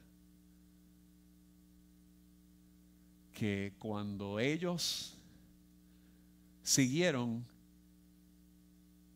que 3.38 3.74
cuando 3.78 4.40
ellos 4.40 5.16
siguieron, 6.60 7.46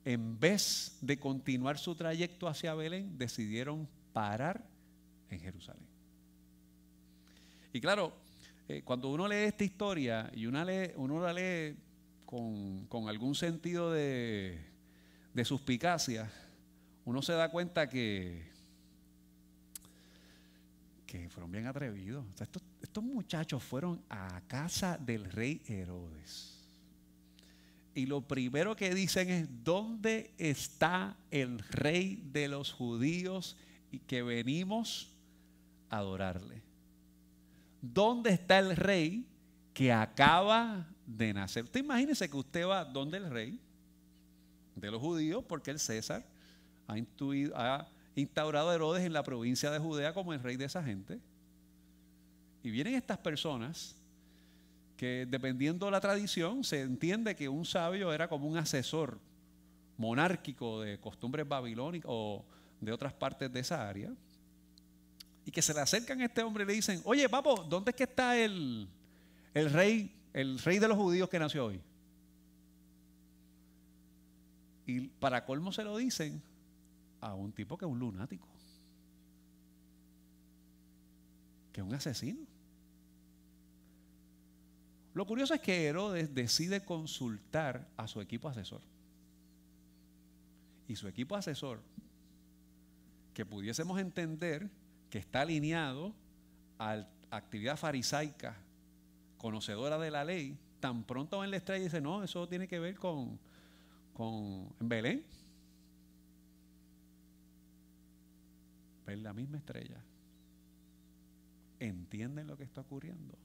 en 0.04 0.38
vez 0.38 0.96
de 1.00 1.18
continuar 1.18 1.76
su 1.76 1.96
trayecto 1.96 2.46
hacia 2.46 2.72
Belén, 2.74 3.18
decidieron 3.18 3.88
parar 4.12 4.64
en 5.28 5.40
Jerusalén. 5.40 5.82
Y 7.72 7.80
claro, 7.80 8.12
eh, 8.68 8.82
cuando 8.84 9.10
uno 9.10 9.26
lee 9.26 9.46
esta 9.46 9.64
historia 9.64 10.30
y 10.32 10.46
uno, 10.46 10.64
la 11.20 11.32
lee 11.32 11.76
con, 12.24 13.08
algún 13.08 13.34
sentido 13.34 13.90
de, 13.90 14.56
de 15.34 15.44
suspicacia, 15.44 16.30
uno 17.04 17.22
se 17.22 17.32
da 17.32 17.50
cuenta 17.50 17.88
que, 17.88 18.40
que 21.06 21.28
fueron 21.28 21.50
bien 21.50 21.66
atrevidos. 21.66 22.24
estos, 22.40 22.62
estos 22.92 23.04
muchachos 23.04 23.62
fueron 23.62 24.02
a 24.10 24.42
casa 24.48 24.98
del 24.98 25.24
rey 25.24 25.62
Herodes. 25.66 26.58
Y 27.94 28.04
lo 28.04 28.20
primero 28.20 28.76
que 28.76 28.94
dicen 28.94 29.30
es, 29.30 29.64
¿dónde 29.64 30.34
está 30.36 31.16
el 31.30 31.58
rey 31.60 32.22
de 32.34 32.48
los 32.48 32.70
judíos 32.70 33.56
y 33.90 33.98
que 33.98 34.22
venimos 34.22 35.08
a 35.88 35.96
adorarle? 36.00 36.60
¿Dónde 37.80 38.28
está 38.28 38.58
el 38.58 38.76
rey 38.76 39.26
que 39.72 39.90
acaba 39.90 40.86
de 41.06 41.32
nacer? 41.32 41.64
Usted 41.64 41.80
imagínese 41.80 42.28
que 42.28 42.36
usted 42.36 42.66
va 42.66 42.84
donde 42.84 43.16
el 43.16 43.30
rey 43.30 43.58
de 44.76 44.90
los 44.90 45.00
judíos, 45.00 45.42
porque 45.48 45.70
el 45.70 45.78
César 45.78 46.26
ha, 46.86 46.96
ha 47.54 47.86
instaurado 48.16 48.68
a 48.68 48.74
Herodes 48.74 49.02
en 49.02 49.14
la 49.14 49.22
provincia 49.22 49.70
de 49.70 49.78
Judea 49.78 50.12
como 50.12 50.34
el 50.34 50.42
rey 50.42 50.58
de 50.58 50.66
esa 50.66 50.82
gente. 50.82 51.22
Y 52.62 52.70
vienen 52.70 52.94
estas 52.94 53.18
personas 53.18 53.96
que 54.96 55.26
dependiendo 55.28 55.86
de 55.86 55.92
la 55.92 56.00
tradición 56.00 56.62
se 56.62 56.80
entiende 56.80 57.34
que 57.34 57.48
un 57.48 57.64
sabio 57.64 58.12
era 58.12 58.28
como 58.28 58.46
un 58.46 58.56
asesor 58.56 59.18
monárquico 59.96 60.80
de 60.80 61.00
costumbres 61.00 61.48
babilónicas 61.48 62.08
o 62.08 62.44
de 62.80 62.92
otras 62.92 63.12
partes 63.12 63.52
de 63.52 63.60
esa 63.60 63.88
área. 63.88 64.12
Y 65.44 65.50
que 65.50 65.60
se 65.60 65.74
le 65.74 65.80
acercan 65.80 66.20
a 66.20 66.26
este 66.26 66.42
hombre 66.42 66.62
y 66.62 66.66
le 66.68 66.72
dicen, 66.74 67.00
oye, 67.04 67.28
papo, 67.28 67.64
¿dónde 67.64 67.90
es 67.90 67.96
que 67.96 68.04
está 68.04 68.36
el, 68.38 68.88
rey, 69.54 70.14
el 70.32 70.58
rey 70.60 70.78
de 70.78 70.86
los 70.86 70.96
judíos 70.96 71.28
que 71.28 71.38
nació 71.40 71.66
hoy? 71.66 71.80
Y 74.86 75.00
para 75.00 75.44
colmo 75.44 75.72
se 75.72 75.82
lo 75.82 75.96
dicen 75.96 76.40
a 77.20 77.34
un 77.34 77.52
tipo 77.52 77.76
que 77.76 77.84
es 77.84 77.90
un 77.90 77.98
lunático, 77.98 78.46
que 81.72 81.80
es 81.80 81.86
un 81.86 81.94
asesino. 81.94 82.51
Lo 85.14 85.26
curioso 85.26 85.52
es 85.52 85.60
que 85.60 85.86
Herodes 85.86 86.34
decide 86.34 86.84
consultar 86.84 87.86
a 87.96 88.08
su 88.08 88.20
equipo 88.20 88.48
asesor. 88.48 88.80
Y 90.88 90.96
su 90.96 91.06
equipo 91.06 91.36
asesor, 91.36 91.82
que 93.34 93.44
pudiésemos 93.44 94.00
entender 94.00 94.70
que 95.10 95.18
está 95.18 95.42
alineado 95.42 96.14
a 96.78 97.06
actividad 97.30 97.76
farisaica, 97.76 98.56
conocedora 99.36 99.98
de 99.98 100.10
la 100.10 100.24
ley, 100.24 100.58
tan 100.80 101.04
pronto 101.04 101.44
en 101.44 101.50
la 101.50 101.58
estrella 101.58 101.84
dice, 101.84 102.00
no, 102.00 102.22
eso 102.22 102.48
tiene 102.48 102.66
que 102.66 102.78
ver 102.78 102.98
con, 102.98 103.38
con 104.14 104.74
en 104.80 104.88
Belén. 104.88 105.24
Ven 109.06 109.22
la 109.22 109.32
misma 109.32 109.58
estrella. 109.58 110.02
Entienden 111.78 112.46
lo 112.46 112.56
que 112.56 112.64
está 112.64 112.80
ocurriendo 112.80 113.41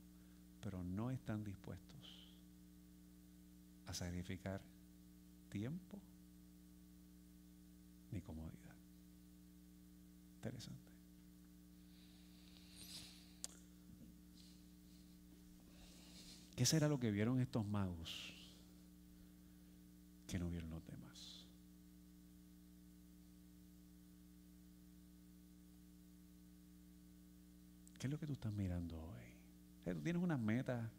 pero 0.62 0.84
no 0.84 1.12
están 1.12 1.44
dispuestos 1.44 1.88
a 3.88 3.94
sacrificar 3.94 4.62
tiempo 5.50 6.00
ni 8.12 8.22
comodidad. 8.22 8.76
Interesante. 10.36 10.88
¿Qué 16.58 16.66
será 16.66 16.88
lo 16.88 17.00
que 17.00 17.12
vieron 17.12 17.40
estos 17.40 17.66
magos 17.68 18.34
que 20.28 20.40
no 20.40 20.50
vieron 20.50 20.72
los 20.72 20.84
demás? 20.88 21.46
¿Qué 28.00 28.08
es 28.08 28.12
lo 28.12 28.20
que 28.20 28.26
tú 28.26 28.34
estás 28.34 28.52
mirando 28.54 29.00
hoy? 29.00 29.17
Tú 29.94 30.02
tienes 30.02 30.22
unas 30.22 30.40
metas 30.40 30.90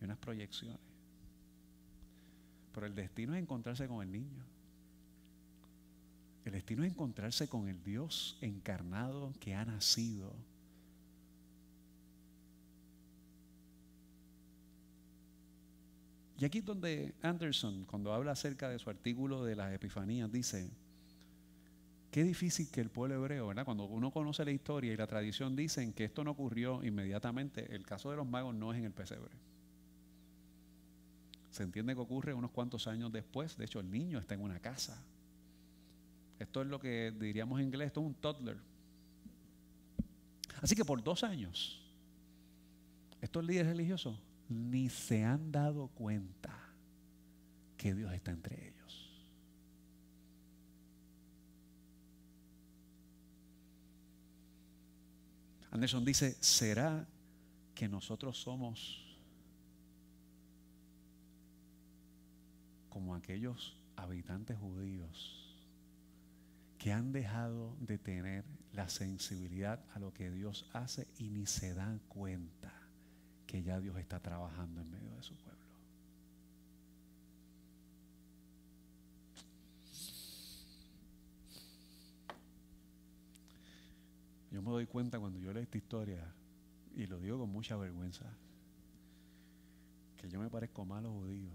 y 0.00 0.04
unas 0.04 0.18
proyecciones. 0.18 0.78
Pero 2.72 2.86
el 2.86 2.94
destino 2.94 3.34
es 3.34 3.42
encontrarse 3.42 3.88
con 3.88 4.02
el 4.02 4.12
niño. 4.12 4.44
El 6.44 6.52
destino 6.52 6.84
es 6.84 6.90
encontrarse 6.90 7.48
con 7.48 7.68
el 7.68 7.82
Dios 7.82 8.38
encarnado 8.40 9.32
que 9.40 9.54
ha 9.54 9.64
nacido. 9.64 10.34
Y 16.38 16.44
aquí 16.46 16.58
es 16.58 16.64
donde 16.64 17.14
Anderson, 17.20 17.84
cuando 17.84 18.14
habla 18.14 18.32
acerca 18.32 18.70
de 18.70 18.78
su 18.78 18.88
artículo 18.88 19.44
de 19.44 19.56
las 19.56 19.74
epifanías, 19.74 20.32
dice, 20.32 20.70
Qué 22.10 22.24
difícil 22.24 22.70
que 22.70 22.80
el 22.80 22.90
pueblo 22.90 23.14
hebreo, 23.14 23.48
¿verdad? 23.48 23.64
Cuando 23.64 23.84
uno 23.84 24.10
conoce 24.10 24.44
la 24.44 24.50
historia 24.50 24.92
y 24.92 24.96
la 24.96 25.06
tradición 25.06 25.54
dicen 25.54 25.92
que 25.92 26.04
esto 26.04 26.24
no 26.24 26.32
ocurrió 26.32 26.82
inmediatamente, 26.82 27.74
el 27.74 27.86
caso 27.86 28.10
de 28.10 28.16
los 28.16 28.26
magos 28.26 28.54
no 28.54 28.72
es 28.72 28.78
en 28.78 28.86
el 28.86 28.92
pesebre. 28.92 29.30
Se 31.50 31.62
entiende 31.62 31.94
que 31.94 32.00
ocurre 32.00 32.34
unos 32.34 32.50
cuantos 32.50 32.88
años 32.88 33.12
después, 33.12 33.56
de 33.56 33.64
hecho 33.64 33.78
el 33.78 33.90
niño 33.90 34.18
está 34.18 34.34
en 34.34 34.40
una 34.40 34.58
casa. 34.58 35.00
Esto 36.40 36.62
es 36.62 36.68
lo 36.68 36.80
que 36.80 37.12
diríamos 37.12 37.60
en 37.60 37.66
inglés, 37.66 37.88
esto 37.88 38.00
es 38.00 38.06
un 38.06 38.14
toddler. 38.14 38.56
Así 40.62 40.74
que 40.74 40.84
por 40.84 41.02
dos 41.02 41.22
años, 41.22 41.80
estos 43.20 43.44
líderes 43.44 43.68
religiosos 43.68 44.18
ni 44.48 44.88
se 44.88 45.24
han 45.24 45.52
dado 45.52 45.88
cuenta 45.88 46.58
que 47.76 47.94
Dios 47.94 48.12
está 48.12 48.32
entre 48.32 48.68
ellos. 48.68 49.09
Anderson 55.70 56.04
dice, 56.04 56.36
¿será 56.40 57.06
que 57.74 57.88
nosotros 57.88 58.38
somos 58.38 59.06
como 62.88 63.14
aquellos 63.14 63.76
habitantes 63.96 64.58
judíos 64.58 65.56
que 66.78 66.92
han 66.92 67.12
dejado 67.12 67.76
de 67.80 67.98
tener 67.98 68.44
la 68.72 68.88
sensibilidad 68.88 69.84
a 69.94 69.98
lo 69.98 70.12
que 70.12 70.30
Dios 70.30 70.68
hace 70.72 71.06
y 71.18 71.28
ni 71.28 71.46
se 71.46 71.74
dan 71.74 72.00
cuenta 72.08 72.72
que 73.46 73.62
ya 73.62 73.80
Dios 73.80 73.96
está 73.98 74.20
trabajando 74.20 74.80
en 74.80 74.90
medio 74.90 75.14
de 75.14 75.22
su 75.22 75.34
pueblo? 75.36 75.49
Yo 84.50 84.62
me 84.62 84.70
doy 84.70 84.86
cuenta 84.86 85.18
cuando 85.18 85.38
yo 85.38 85.52
leo 85.52 85.62
esta 85.62 85.78
historia, 85.78 86.34
y 86.94 87.06
lo 87.06 87.20
digo 87.20 87.38
con 87.38 87.50
mucha 87.50 87.76
vergüenza, 87.76 88.26
que 90.16 90.28
yo 90.28 90.40
me 90.40 90.50
parezco 90.50 90.84
más 90.84 90.98
a 90.98 91.02
los 91.02 91.12
judíos 91.12 91.54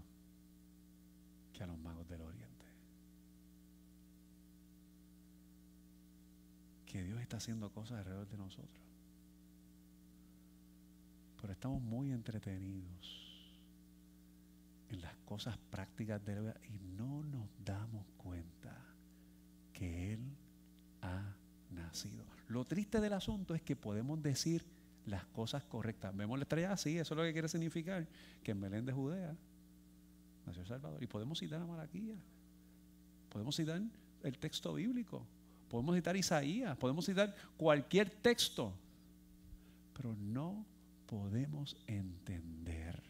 que 1.52 1.62
a 1.62 1.66
los 1.66 1.78
magos 1.78 2.08
del 2.08 2.20
oriente. 2.20 2.66
Que 6.86 7.02
Dios 7.02 7.20
está 7.20 7.36
haciendo 7.38 7.70
cosas 7.70 7.98
alrededor 7.98 8.28
de 8.28 8.36
nosotros. 8.36 8.84
Pero 11.40 11.52
estamos 11.52 11.80
muy 11.82 12.12
entretenidos 12.12 13.26
en 14.88 15.00
las 15.00 15.16
cosas 15.18 15.56
prácticas 15.70 16.24
de 16.24 16.34
la 16.34 16.40
vida 16.40 16.60
y 16.68 16.78
no 16.78 17.22
nos 17.22 17.48
damos 17.64 18.06
cuenta 18.16 18.76
que 19.72 20.12
Él 20.14 20.36
ha 21.02 21.34
nacido. 21.70 22.35
Lo 22.48 22.64
triste 22.64 23.00
del 23.00 23.12
asunto 23.12 23.54
es 23.54 23.62
que 23.62 23.76
podemos 23.76 24.22
decir 24.22 24.64
las 25.06 25.24
cosas 25.26 25.64
correctas. 25.64 26.16
Vemos 26.16 26.38
la 26.38 26.44
estrella 26.44 26.72
así, 26.72 26.98
eso 26.98 27.14
es 27.14 27.18
lo 27.18 27.24
que 27.24 27.32
quiere 27.32 27.48
significar 27.48 28.06
que 28.42 28.52
en 28.52 28.60
Belén 28.60 28.84
de 28.84 28.92
Judea 28.92 29.36
nació 30.46 30.64
Salvador. 30.64 31.02
Y 31.02 31.06
podemos 31.06 31.38
citar 31.38 31.60
a 31.60 31.66
Malaquía, 31.66 32.16
podemos 33.28 33.56
citar 33.56 33.80
el 34.22 34.38
texto 34.38 34.74
bíblico, 34.74 35.26
podemos 35.68 35.94
citar 35.96 36.16
Isaías, 36.16 36.76
podemos 36.76 37.04
citar 37.04 37.34
cualquier 37.56 38.10
texto, 38.10 38.72
pero 39.94 40.14
no 40.14 40.64
podemos 41.06 41.76
entender 41.86 43.02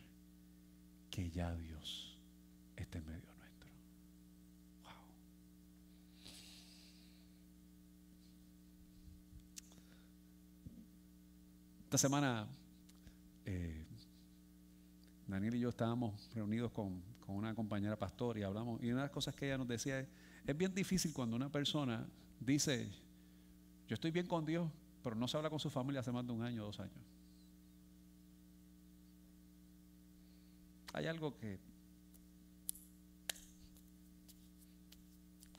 que 1.11 1.31
ya 1.31 1.55
Dios 1.57 2.19
está 2.77 2.99
en 2.99 3.07
medio 3.07 3.33
nuestro. 3.39 3.71
Wow. 4.83 4.93
Esta 11.87 11.99
semana 11.99 12.49
eh, 13.45 13.87
Daniel 15.29 15.55
y 15.55 15.61
yo 15.61 15.69
estábamos 15.69 16.29
reunidos 16.35 16.73
con, 16.73 17.01
con, 17.25 17.37
una 17.37 17.55
compañera 17.55 17.97
pastor 17.97 18.37
y 18.39 18.43
hablamos, 18.43 18.83
y 18.83 18.87
una 18.87 19.03
de 19.03 19.03
las 19.03 19.13
cosas 19.13 19.37
que 19.37 19.47
ella 19.47 19.57
nos 19.57 19.69
decía 19.69 20.01
es, 20.01 20.09
es 20.45 20.59
bien 20.59 20.75
difícil 20.75 21.13
cuando 21.13 21.37
una 21.37 21.49
persona 21.49 22.05
dice, 22.41 22.91
yo 23.87 23.95
estoy 23.95 24.11
bien 24.11 24.27
con 24.27 24.45
Dios, 24.45 24.69
pero 25.05 25.15
no 25.15 25.29
se 25.29 25.37
habla 25.37 25.49
con 25.49 25.61
su 25.61 25.71
familia 25.71 26.01
hace 26.01 26.11
más 26.11 26.27
de 26.27 26.33
un 26.33 26.43
año 26.43 26.65
o 26.65 26.67
dos 26.67 26.81
años. 26.81 27.07
Hay 30.93 31.07
algo 31.07 31.37
que 31.37 31.61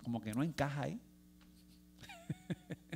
como 0.04 0.20
que 0.20 0.34
no 0.34 0.44
encaja 0.44 0.82
ahí. 0.82 1.00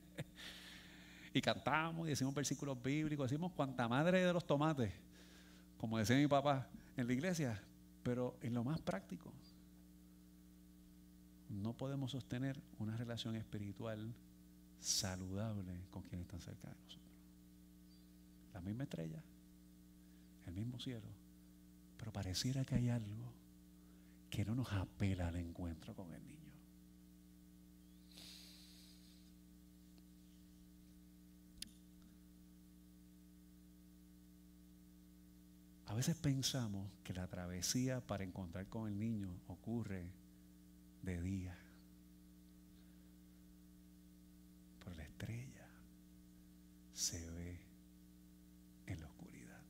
y 1.33 1.41
cantamos 1.41 2.07
y 2.07 2.11
decimos 2.11 2.33
versículos 2.33 2.81
bíblicos, 2.81 3.29
decimos 3.29 3.51
cuanta 3.53 3.87
madre 3.87 4.25
de 4.25 4.33
los 4.33 4.45
tomates, 4.45 4.91
como 5.77 5.97
decía 5.97 6.17
mi 6.17 6.27
papá 6.27 6.67
en 6.97 7.07
la 7.07 7.13
iglesia, 7.13 7.61
pero 8.03 8.37
en 8.41 8.53
lo 8.53 8.63
más 8.63 8.81
práctico, 8.81 9.31
no 11.49 11.73
podemos 11.73 12.11
sostener 12.11 12.61
una 12.79 12.95
relación 12.95 13.35
espiritual 13.35 14.13
saludable 14.79 15.85
con 15.91 16.03
quienes 16.03 16.25
están 16.25 16.41
cerca 16.41 16.69
de 16.69 16.75
nosotros. 16.75 17.11
La 18.53 18.61
misma 18.61 18.83
estrella, 18.83 19.21
el 20.47 20.53
mismo 20.53 20.79
cielo, 20.79 21.07
pero 21.97 22.11
pareciera 22.11 22.65
que 22.65 22.75
hay 22.75 22.89
algo 22.89 23.31
que 24.29 24.45
no 24.45 24.55
nos 24.55 24.71
apela 24.73 25.27
al 25.27 25.35
encuentro 25.35 25.93
con 25.93 26.13
el 26.13 26.25
niño. 26.25 26.40
A 35.91 35.93
veces 35.93 36.15
pensamos 36.15 36.89
que 37.03 37.13
la 37.13 37.27
travesía 37.27 37.99
para 37.99 38.23
encontrar 38.23 38.65
con 38.67 38.87
el 38.87 38.97
niño 38.97 39.29
ocurre 39.47 40.09
de 41.01 41.21
día. 41.21 41.59
Pero 44.79 44.95
la 44.95 45.03
estrella 45.03 45.67
se 46.93 47.29
ve 47.31 47.59
en 48.87 49.01
la 49.01 49.07
oscuridad. 49.07 49.61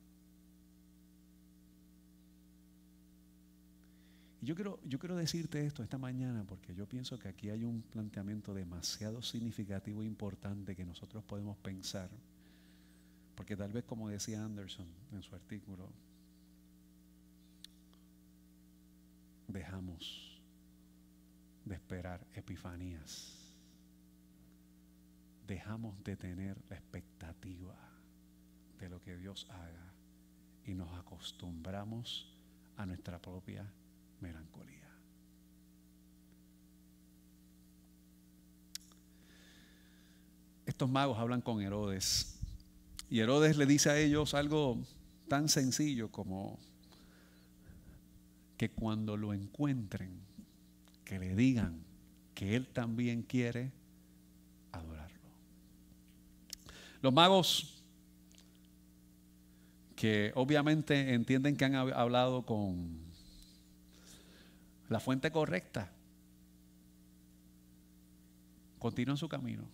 Y 4.40 4.46
yo 4.46 4.54
quiero, 4.54 4.78
yo 4.84 5.00
quiero 5.00 5.16
decirte 5.16 5.66
esto 5.66 5.82
esta 5.82 5.98
mañana 5.98 6.44
porque 6.44 6.72
yo 6.72 6.88
pienso 6.88 7.18
que 7.18 7.30
aquí 7.30 7.50
hay 7.50 7.64
un 7.64 7.82
planteamiento 7.82 8.54
demasiado 8.54 9.22
significativo 9.22 10.04
e 10.04 10.06
importante 10.06 10.76
que 10.76 10.84
nosotros 10.84 11.24
podemos 11.24 11.56
pensar. 11.56 12.10
Porque 13.34 13.56
tal 13.56 13.72
vez 13.72 13.82
como 13.82 14.08
decía 14.08 14.44
Anderson 14.44 14.86
en 15.10 15.22
su 15.24 15.34
artículo, 15.34 15.90
dejamos 19.48 20.40
de 21.64 21.74
esperar 21.74 22.26
epifanías. 22.34 23.38
Dejamos 25.46 26.02
de 26.04 26.16
tener 26.16 26.56
la 26.68 26.76
expectativa 26.76 27.76
de 28.78 28.88
lo 28.88 29.00
que 29.02 29.16
Dios 29.16 29.46
haga 29.50 29.92
y 30.64 30.74
nos 30.74 30.92
acostumbramos 30.98 32.36
a 32.76 32.86
nuestra 32.86 33.20
propia 33.20 33.70
melancolía. 34.20 34.88
Estos 40.64 40.88
magos 40.88 41.18
hablan 41.18 41.42
con 41.42 41.60
Herodes 41.60 42.38
y 43.10 43.20
Herodes 43.20 43.56
le 43.56 43.66
dice 43.66 43.90
a 43.90 43.98
ellos 43.98 44.32
algo 44.32 44.78
tan 45.28 45.48
sencillo 45.48 46.10
como 46.10 46.58
que 48.62 48.70
cuando 48.70 49.16
lo 49.16 49.34
encuentren, 49.34 50.20
que 51.04 51.18
le 51.18 51.34
digan 51.34 51.82
que 52.32 52.54
Él 52.54 52.68
también 52.68 53.24
quiere 53.24 53.72
adorarlo. 54.70 55.18
Los 57.00 57.12
magos 57.12 57.82
que 59.96 60.30
obviamente 60.36 61.12
entienden 61.12 61.56
que 61.56 61.64
han 61.64 61.74
hablado 61.74 62.46
con 62.46 63.00
la 64.88 65.00
fuente 65.00 65.32
correcta, 65.32 65.90
continúan 68.78 69.16
su 69.16 69.28
camino. 69.28 69.64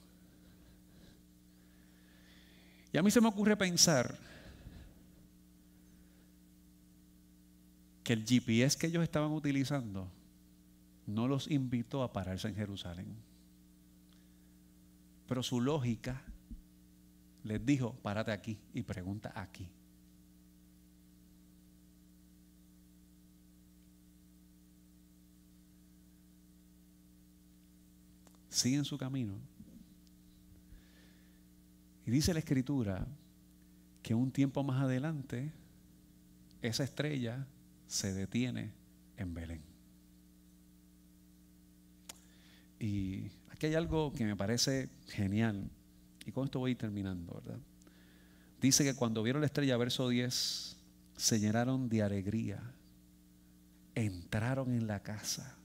Y 2.91 2.97
a 2.97 3.03
mí 3.03 3.11
se 3.11 3.21
me 3.21 3.29
ocurre 3.29 3.55
pensar 3.55 4.19
que 8.09 8.15
el 8.15 8.25
GPS 8.25 8.79
que 8.79 8.87
ellos 8.87 9.03
estaban 9.03 9.33
utilizando 9.33 10.11
no 11.05 11.29
los 11.29 11.51
invitó 11.51 12.03
a 12.03 12.11
pararse 12.11 12.49
en 12.49 12.55
Jerusalén. 12.55 13.15
Pero 15.27 15.43
su 15.43 15.61
lógica 15.61 16.23
les 17.45 17.63
dijo, 17.67 17.93
párate 17.97 18.33
aquí 18.33 18.59
y 18.73 18.81
pregunta 18.81 19.31
aquí. 19.37 19.69
Siguen 28.49 28.87
su 28.87 28.97
camino. 28.97 29.35
Y 32.07 32.11
dice 32.11 32.33
la 32.33 32.39
escritura 32.39 33.07
que 34.01 34.15
un 34.15 34.31
tiempo 34.31 34.65
más 34.65 34.81
adelante, 34.81 35.53
esa 36.63 36.85
estrella 36.85 37.47
se 37.89 38.13
detiene 38.13 38.71
en 39.17 39.35
Belén. 39.35 39.63
Y 42.79 43.33
aquí 43.51 43.67
hay 43.67 43.75
algo 43.75 44.13
que 44.13 44.25
me 44.25 44.37
parece 44.37 44.89
genial, 45.09 45.69
y 46.25 46.31
con 46.31 46.45
esto 46.45 46.61
voy 46.61 46.77
terminando, 46.77 47.35
¿verdad? 47.35 47.59
Dice 48.61 48.85
que 48.85 48.95
cuando 48.95 49.23
vieron 49.23 49.41
la 49.41 49.47
estrella, 49.47 49.77
verso 49.77 50.09
10, 50.09 50.77
se 51.17 51.41
llenaron 51.41 51.89
de 51.89 52.03
alegría, 52.03 52.63
entraron 53.95 54.73
en 54.73 54.87
la 54.87 55.03
casa 55.03 55.57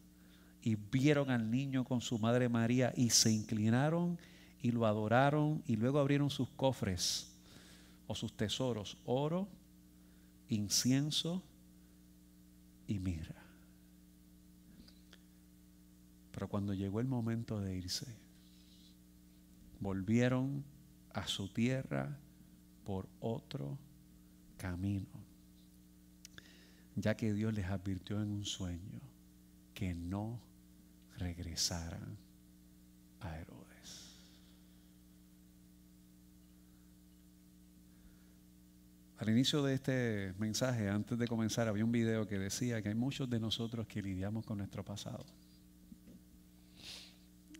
y 0.61 0.75
vieron 0.75 1.29
al 1.29 1.51
niño 1.51 1.83
con 1.83 2.01
su 2.01 2.17
madre 2.17 2.49
María 2.49 2.93
y 2.95 3.09
se 3.09 3.31
inclinaron 3.31 4.17
y 4.61 4.71
lo 4.71 4.87
adoraron 4.87 5.61
y 5.67 5.75
luego 5.75 5.99
abrieron 5.99 6.29
sus 6.29 6.49
cofres 6.49 7.35
o 8.07 8.15
sus 8.15 8.35
tesoros, 8.35 8.97
oro, 9.05 9.47
incienso 10.47 11.43
y 12.87 12.99
mira. 12.99 13.35
Pero 16.31 16.47
cuando 16.47 16.73
llegó 16.73 16.99
el 16.99 17.07
momento 17.07 17.59
de 17.59 17.75
irse, 17.75 18.07
volvieron 19.79 20.63
a 21.13 21.27
su 21.27 21.47
tierra 21.47 22.17
por 22.83 23.07
otro 23.19 23.77
camino, 24.57 25.07
ya 26.95 27.15
que 27.15 27.33
Dios 27.33 27.53
les 27.53 27.67
advirtió 27.67 28.21
en 28.21 28.31
un 28.31 28.45
sueño 28.45 29.01
que 29.73 29.93
no 29.93 30.39
regresaran 31.17 32.17
a 33.19 33.37
Herodes. 33.37 33.52
Al 39.23 39.29
inicio 39.29 39.63
de 39.63 39.75
este 39.75 40.33
mensaje, 40.37 40.89
antes 40.89 41.17
de 41.17 41.29
comenzar, 41.29 41.69
había 41.69 41.85
un 41.85 41.93
video 41.93 42.27
que 42.27 42.37
decía 42.37 42.81
que 42.81 42.89
hay 42.89 42.95
muchos 42.95 43.29
de 43.29 43.39
nosotros 43.39 43.87
que 43.87 44.01
lidiamos 44.01 44.45
con 44.45 44.57
nuestro 44.57 44.83
pasado. 44.83 45.25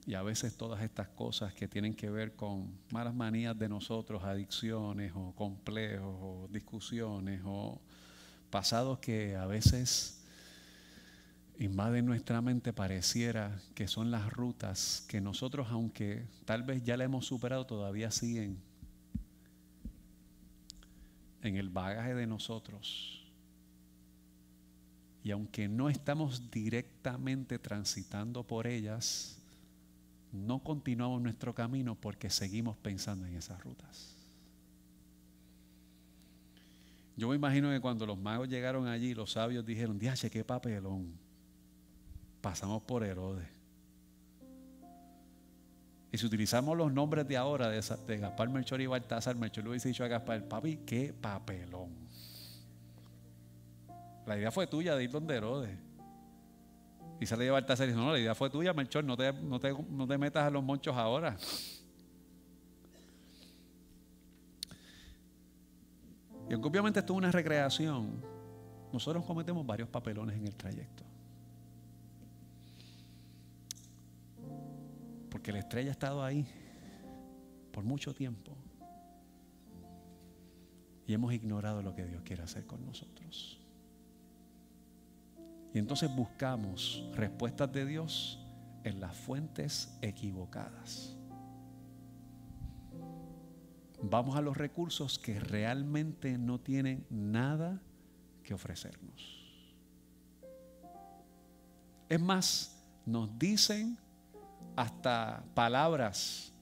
Y 0.06 0.15
a 0.15 0.23
veces 0.23 0.58
todas 0.58 0.84
estas 0.84 1.08
cosas 1.08 1.54
que 1.54 1.69
tienen 1.69 1.93
que 1.93 2.10
ver 2.10 2.36
con 2.36 2.69
malas 2.91 3.15
manías 3.15 3.58
de 3.58 3.69
nosotros, 3.69 4.26
adicciones 4.26 5.13
o 5.15 5.33
complejos 5.38 6.17
o 6.19 6.50
discusiones 6.52 7.40
o 7.46 7.79
pasados 8.50 9.00
que 9.00 9.38
a 9.38 9.46
veces 9.46 10.21
invaden 11.60 12.06
nuestra 12.06 12.42
mente, 12.42 12.73
pareciera 12.73 13.58
que 13.73 13.88
son 13.88 14.12
las 14.12 14.33
rutas 14.33 15.06
que 15.08 15.21
nosotros, 15.21 15.67
aunque 15.69 16.27
tal 16.44 16.63
vez 16.63 16.83
ya 16.83 16.98
la 16.98 17.06
hemos 17.06 17.25
superado, 17.25 17.65
todavía 17.65 18.12
siguen 18.12 18.62
en 21.44 21.58
el 21.58 21.69
bagaje 21.69 22.15
de 22.15 22.27
nosotros. 22.27 23.23
Y 25.23 25.31
aunque 25.31 25.67
no 25.67 25.89
estamos 25.89 26.52
directamente 26.52 27.58
transitando 27.60 28.44
por 28.44 28.67
ellas, 28.67 29.39
no 30.31 30.60
continuamos 30.60 31.21
nuestro 31.21 31.54
camino 31.54 31.96
porque 31.96 32.29
seguimos 32.29 32.75
pensando 32.77 33.25
en 33.25 33.35
esas 33.35 33.63
rutas. 33.63 34.17
Yo 37.15 37.29
me 37.29 37.35
imagino 37.35 37.69
que 37.69 37.79
cuando 37.79 38.06
los 38.06 38.17
magos 38.17 38.50
llegaron 38.50 38.87
allí, 38.87 39.13
los 39.13 39.31
sabios 39.31 39.65
dijeron, 39.65 40.00
diache, 40.00 40.29
qué 40.29 40.44
papelón. 40.44 41.13
Pasamos 42.41 42.81
por 42.83 43.04
Herodes. 43.04 43.63
Y 46.14 46.18
si 46.20 46.28
utilizamos 46.28 46.78
los 46.78 46.94
nombres 46.94 47.28
de 47.28 47.36
ahora 47.36 47.70
de, 47.70 48.18
Gaspar 48.20 48.48
Melchor 48.48 48.80
y 48.80 48.86
Baltasar, 48.86 49.36
Melchor 49.36 49.64
le 49.64 49.72
hubiese 49.72 49.88
dicho 49.88 50.04
a 50.04 50.08
Gaspar, 50.08 50.48
papi, 50.48 50.78
qué 50.86 51.12
papelón. 51.12 51.90
La 54.28 54.38
idea 54.38 54.52
fue 54.52 54.68
tuya 54.68 54.96
de 54.96 55.06
ir 55.06 55.10
donde 55.10 55.36
Herodes. 55.36 55.76
Y 57.20 57.26
sale 57.26 57.46
de 57.46 57.50
Baltasar 57.50 57.88
y 57.88 57.94
dice, 57.94 58.00
no, 58.00 58.12
la 58.12 58.20
idea 58.20 58.36
fue 58.36 58.52
tuya, 58.52 58.74
Melchor, 58.74 59.04
no 59.04 59.18
te, 59.18 59.34
no 59.34 59.60
te, 59.60 59.74
no 59.74 60.06
te 60.06 60.18
metas 60.20 60.44
a 60.44 60.52
los 60.52 60.64
monchos 60.64 60.96
ahora. 60.96 61.36
Y 66.48 66.54
aunque 66.54 66.70
obviamente 66.70 67.00
esto 67.00 67.14
es 67.14 67.18
una 67.18 67.32
recreación, 67.32 68.24
nosotros 68.92 69.26
cometemos 69.26 69.66
varios 69.66 69.90
papelones 69.90 70.38
en 70.38 70.46
el 70.46 70.56
trayecto. 70.56 71.04
Porque 75.34 75.52
la 75.52 75.58
estrella 75.58 75.90
ha 75.90 75.94
estado 75.94 76.23
ahí 76.23 76.46
por 77.71 77.84
mucho 77.84 78.13
tiempo. 78.13 78.56
Y 81.08 81.13
hemos 81.15 81.34
ignorado 81.34 81.81
lo 81.81 81.96
que 81.96 82.06
Dios 82.06 82.21
quiere 82.21 82.44
hacer 82.44 82.67
con 82.67 82.86
nosotros. 82.86 83.60
Y 85.73 85.79
entonces 85.79 86.15
buscamos 86.15 87.04
respuestas 87.15 87.73
de 87.73 87.84
Dios 87.88 88.46
en 88.84 89.00
las 89.00 89.15
fuentes 89.15 89.98
equivocadas. 90.04 91.17
Vamos 94.04 94.36
a 94.36 94.42
los 94.42 94.56
recursos 94.56 95.17
que 95.17 95.40
realmente 95.40 96.38
no 96.38 96.60
tienen 96.60 97.08
nada 97.10 97.81
que 98.44 98.54
ofrecernos. 98.54 99.44
Es 102.08 102.21
más, 102.21 102.86
nos 103.08 103.40
dicen 103.40 103.98
hasta 104.76 105.44
palabras 105.54 106.54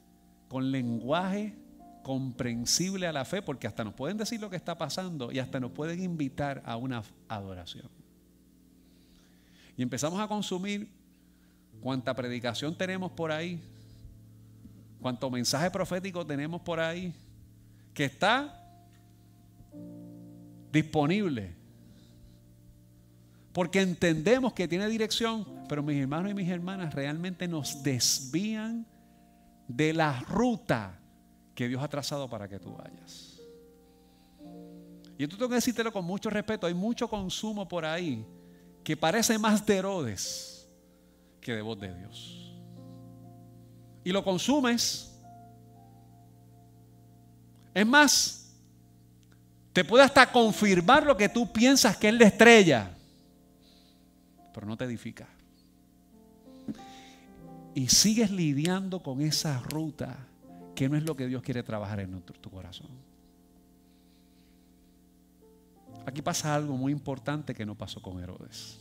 con 0.47 0.72
lenguaje 0.72 1.55
comprensible 2.03 3.07
a 3.07 3.14
la 3.14 3.26
fe, 3.26 3.41
porque 3.41 3.68
hasta 3.68 3.84
nos 3.84 3.93
pueden 3.93 4.18
decir 4.18 4.41
lo 4.41 4.49
que 4.49 4.55
está 4.55 4.78
pasando 4.78 5.32
y 5.32 5.39
hasta 5.39 5.59
nos 5.59 5.72
pueden 5.72 6.01
invitar 6.03 6.62
a 6.66 6.76
una 6.76 7.03
adoración. 7.28 7.89
Y 9.78 9.84
empezamos 9.84 10.20
a 10.20 10.28
consumir 10.28 10.91
cuánta 11.80 12.14
predicación 12.14 12.78
tenemos 12.78 13.12
por 13.12 13.32
ahí, 13.32 13.62
cuánto 14.99 15.30
mensaje 15.30 15.70
profético 15.72 16.26
tenemos 16.26 16.62
por 16.62 16.80
ahí, 16.80 17.14
que 17.93 18.05
está 18.05 18.57
disponible. 20.72 21.61
Porque 23.54 23.82
entendemos 23.82 24.54
que 24.54 24.68
tiene 24.68 24.88
dirección, 24.88 25.45
pero 25.68 25.84
mis 25.84 26.02
hermanos 26.02 26.32
y 26.32 26.34
mis 26.34 26.49
hermanas 26.49 26.93
realmente 26.93 27.47
nos 27.47 27.84
desvían 27.84 28.86
de 29.68 29.93
la 29.93 30.20
ruta 30.22 30.99
que 31.54 31.68
Dios 31.68 31.84
ha 31.84 31.88
trazado 31.88 32.30
para 32.30 32.47
que 32.47 32.60
tú 32.60 32.74
vayas. 32.74 33.39
Y 35.18 35.24
esto 35.24 35.38
tengo 35.38 35.49
que 35.49 35.56
decírtelo 35.56 35.91
con 35.91 36.06
mucho 36.06 36.30
respeto. 36.30 36.66
Hay 36.66 36.74
mucho 36.74 37.08
consumo 37.08 37.68
por 37.68 37.86
ahí 37.86 38.26
que 38.84 38.97
parece 38.97 39.38
más 39.38 39.66
de 39.66 39.78
Herodes 39.78 40.68
que 41.39 41.54
de 41.54 41.62
voz 41.62 41.80
de 41.80 41.93
Dios. 41.93 42.54
Y 44.04 44.12
lo 44.12 44.24
consumes. 44.24 45.16
Es 47.74 47.86
más, 47.86 48.54
te 49.74 49.86
puede 49.86 50.04
hasta 50.04 50.32
confirmar 50.32 51.06
lo 51.06 51.16
que 51.16 51.30
tú 51.30 51.52
piensas 51.52 51.95
que 51.97 52.10
es 52.10 52.14
la 52.14 52.26
estrella, 52.26 52.91
pero 54.54 54.68
no 54.68 54.78
te 54.78 54.86
edifica. 54.86 55.28
Y 57.74 57.88
sigues 57.88 58.32
lidiando 58.32 59.02
con 59.02 59.22
esa 59.22 59.60
ruta 59.60 60.28
que 60.76 60.89
no 60.89 60.97
es 60.97 61.04
lo 61.04 61.16
que 61.16 61.28
Dios 61.28 61.41
quiere 61.41 61.64
trabajar 61.64 61.99
en 61.99 62.22
tu 62.22 62.49
corazón. 62.49 62.89
Aquí 66.06 66.22
pasa 66.22 66.56
algo 66.56 66.76
muy 66.76 66.91
importante 66.91 67.54
que 67.54 67.66
no 67.66 67.76
pasó 67.76 68.02
con 68.02 68.20
Herodes. 68.20 68.80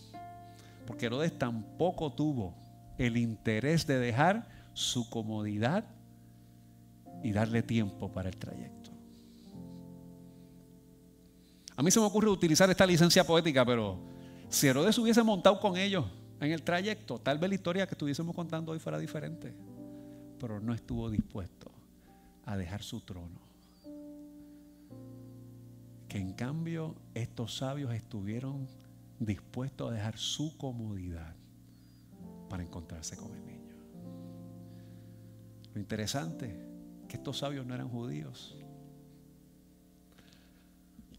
Porque 0.87 1.07
Herodes 1.07 1.39
tampoco 1.39 2.12
tuvo 2.12 2.55
el 2.99 3.16
interés 3.16 3.87
de 3.87 3.99
dejar 3.99 4.49
su 4.73 5.09
comodidad 5.11 5.85
y 7.23 7.33
darle 7.33 7.62
tiempo 7.62 8.11
para 8.11 8.29
el 8.29 8.37
trayecto. 8.37 8.91
A 11.77 11.83
mí 11.83 11.91
se 11.91 12.01
me 12.01 12.07
ocurre 12.07 12.29
utilizar 12.29 12.68
esta 12.71 12.87
licencia 12.87 13.25
poética, 13.25 13.64
pero 13.64 13.99
si 14.51 14.66
Herodes 14.66 14.98
hubiese 14.98 15.22
montado 15.22 15.59
con 15.59 15.76
ellos 15.76 16.05
en 16.40 16.53
el 16.53 16.62
trayecto, 16.62 17.18
tal 17.18 17.38
vez 17.38 17.48
la 17.48 17.55
historia 17.55 17.86
que 17.86 17.94
estuviésemos 17.94 18.34
contando 18.34 18.72
hoy 18.72 18.78
fuera 18.78 18.98
diferente. 18.98 19.55
Pero 20.38 20.61
no 20.61 20.74
estuvo 20.74 21.09
dispuesto 21.09 21.70
a 22.44 22.57
dejar 22.57 22.82
su 22.82 23.01
trono 23.01 23.51
que 26.11 26.18
en 26.18 26.32
cambio 26.32 26.96
estos 27.14 27.59
sabios 27.59 27.94
estuvieron 27.94 28.66
dispuestos 29.20 29.90
a 29.90 29.94
dejar 29.94 30.18
su 30.18 30.57
comodidad 30.59 31.36
para 32.48 32.64
encontrarse 32.64 33.16
con 33.16 33.32
el 33.32 33.46
niño. 33.46 33.76
Lo 35.72 35.80
interesante 35.80 36.46
es 37.03 37.09
que 37.09 37.16
estos 37.16 37.38
sabios 37.38 37.64
no 37.64 37.76
eran 37.76 37.88
judíos, 37.88 38.57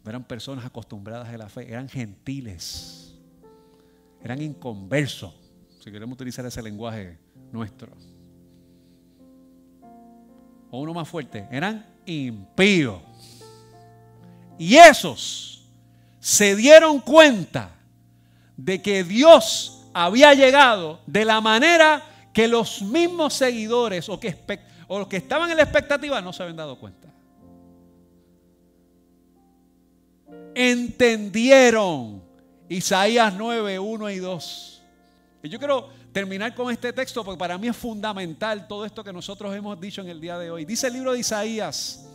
eran 0.05 0.25
personas 0.25 0.65
acostumbradas 0.65 1.29
a 1.29 1.37
la 1.37 1.47
fe, 1.47 1.71
eran 1.71 1.87
gentiles, 1.87 3.10
eran 4.23 4.41
inconversos, 4.41 5.33
si 5.79 5.91
queremos 5.91 6.15
utilizar 6.15 6.45
ese 6.45 6.61
lenguaje 6.61 7.17
nuestro. 7.51 7.91
O 10.69 10.79
uno 10.79 10.93
más 10.93 11.07
fuerte, 11.07 11.47
eran 11.51 11.85
impíos. 12.05 13.01
Y 14.57 14.75
esos 14.75 15.67
se 16.19 16.55
dieron 16.55 16.99
cuenta 16.99 17.75
de 18.55 18.81
que 18.81 19.03
Dios 19.03 19.87
había 19.93 20.33
llegado 20.33 21.01
de 21.07 21.25
la 21.25 21.41
manera 21.41 22.03
que 22.31 22.47
los 22.47 22.81
mismos 22.81 23.33
seguidores 23.33 24.07
o, 24.07 24.19
o 24.87 24.99
los 24.99 25.07
que 25.07 25.17
estaban 25.17 25.49
en 25.49 25.57
la 25.57 25.63
expectativa 25.63 26.21
no 26.21 26.31
se 26.31 26.43
habían 26.43 26.57
dado 26.57 26.79
cuenta. 26.79 27.09
Entendieron 30.53 32.20
Isaías 32.71 33.33
9, 33.37 33.79
1 33.79 34.09
y 34.11 34.19
2. 34.19 34.81
Y 35.43 35.49
yo 35.49 35.59
quiero 35.59 35.89
terminar 36.13 36.55
con 36.55 36.71
este 36.71 36.93
texto 36.93 37.21
porque 37.21 37.37
para 37.37 37.57
mí 37.57 37.67
es 37.67 37.75
fundamental 37.75 38.65
todo 38.65 38.85
esto 38.85 39.03
que 39.03 39.11
nosotros 39.11 39.53
hemos 39.53 39.77
dicho 39.81 40.01
en 40.01 40.07
el 40.07 40.21
día 40.21 40.37
de 40.37 40.49
hoy. 40.49 40.63
Dice 40.63 40.87
el 40.87 40.93
libro 40.93 41.11
de 41.11 41.19
Isaías, 41.19 42.07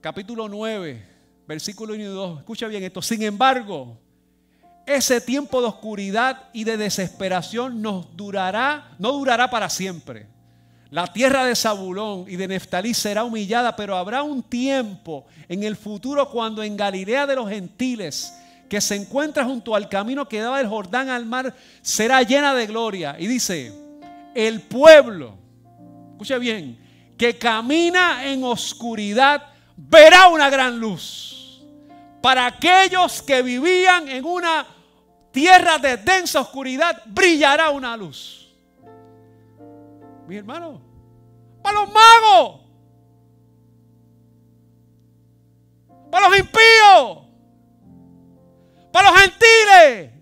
capítulo 0.00 0.48
9, 0.48 1.04
versículo 1.48 1.94
1 1.94 2.02
y 2.02 2.06
2. 2.06 2.38
Escucha 2.38 2.68
bien 2.68 2.84
esto. 2.84 3.02
Sin 3.02 3.20
embargo, 3.22 3.98
ese 4.86 5.20
tiempo 5.20 5.60
de 5.60 5.66
oscuridad 5.66 6.44
y 6.52 6.62
de 6.62 6.76
desesperación 6.76 7.82
nos 7.82 8.16
durará, 8.16 8.94
no 9.00 9.10
durará 9.10 9.50
para 9.50 9.68
siempre. 9.68 10.28
La 10.90 11.12
tierra 11.12 11.44
de 11.44 11.56
Zabulón 11.56 12.26
y 12.28 12.36
de 12.36 12.46
Neftalí 12.46 12.94
será 12.94 13.24
humillada, 13.24 13.74
pero 13.74 13.96
habrá 13.96 14.22
un 14.22 14.44
tiempo 14.44 15.26
en 15.48 15.64
el 15.64 15.74
futuro 15.74 16.30
cuando 16.30 16.62
en 16.62 16.76
Galilea 16.76 17.26
de 17.26 17.34
los 17.34 17.48
gentiles, 17.48 18.32
que 18.68 18.80
se 18.80 18.94
encuentra 18.94 19.44
junto 19.44 19.74
al 19.74 19.88
camino 19.88 20.28
que 20.28 20.40
daba 20.40 20.58
del 20.58 20.68
Jordán 20.68 21.08
al 21.08 21.24
mar, 21.24 21.54
será 21.80 22.22
llena 22.22 22.54
de 22.54 22.66
gloria. 22.66 23.16
Y 23.18 23.26
dice, 23.26 23.72
el 24.34 24.60
pueblo, 24.62 25.36
escuche 26.12 26.38
bien, 26.38 26.78
que 27.16 27.38
camina 27.38 28.26
en 28.26 28.44
oscuridad, 28.44 29.42
verá 29.76 30.28
una 30.28 30.50
gran 30.50 30.78
luz. 30.78 31.62
Para 32.20 32.46
aquellos 32.46 33.22
que 33.22 33.42
vivían 33.42 34.08
en 34.08 34.24
una 34.24 34.66
tierra 35.32 35.78
de 35.78 35.96
densa 35.96 36.40
oscuridad, 36.40 37.02
brillará 37.06 37.70
una 37.70 37.96
luz. 37.96 38.54
Mi 40.26 40.36
hermano, 40.36 40.80
para 41.62 41.80
los 41.80 41.92
magos, 41.92 42.60
para 46.10 46.28
los 46.28 46.38
impíos, 46.38 47.27
para 48.92 49.10
los 49.10 49.20
gentiles. 49.20 50.12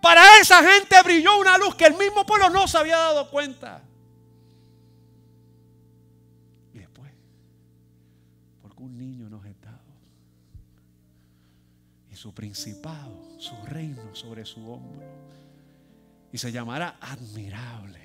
Para 0.00 0.38
esa 0.40 0.62
gente 0.62 0.96
brilló 1.02 1.38
una 1.38 1.58
luz 1.58 1.74
que 1.74 1.86
el 1.86 1.94
mismo 1.94 2.24
pueblo 2.24 2.48
no 2.50 2.68
se 2.68 2.78
había 2.78 2.96
dado 2.96 3.28
cuenta. 3.30 3.82
un 8.86 8.96
niño 8.96 9.28
nos 9.28 9.44
es 9.44 9.60
dado. 9.60 9.76
Y 12.10 12.16
su 12.16 12.32
principado, 12.32 13.38
su 13.38 13.54
reino 13.66 14.14
sobre 14.14 14.44
su 14.44 14.70
hombro. 14.70 15.06
Y 16.32 16.38
se 16.38 16.52
llamará 16.52 16.96
admirable, 17.00 18.00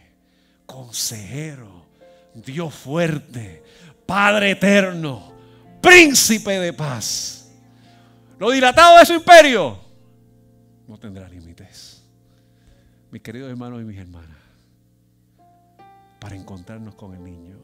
consejero, 0.66 1.86
Dios 2.34 2.74
fuerte, 2.74 3.64
Padre 4.06 4.52
eterno, 4.52 5.34
príncipe 5.82 6.60
de 6.60 6.74
paz. 6.74 7.50
Lo 8.38 8.52
dilatado 8.52 9.00
de 9.00 9.06
su 9.06 9.14
imperio 9.14 9.80
no 10.88 10.98
tendrá 10.98 11.28
límites. 11.28 12.04
Mis 13.12 13.22
queridos 13.22 13.50
hermanos 13.50 13.82
y 13.82 13.86
mis 13.86 14.00
hermanas, 14.00 14.38
para 16.20 16.36
encontrarnos 16.36 16.96
con 16.96 17.14
el 17.14 17.24
niño, 17.24 17.60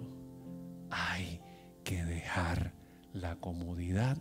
hay 0.89 1.41
que 1.83 2.03
dejar 2.03 2.73
la 3.13 3.35
comodidad 3.37 4.17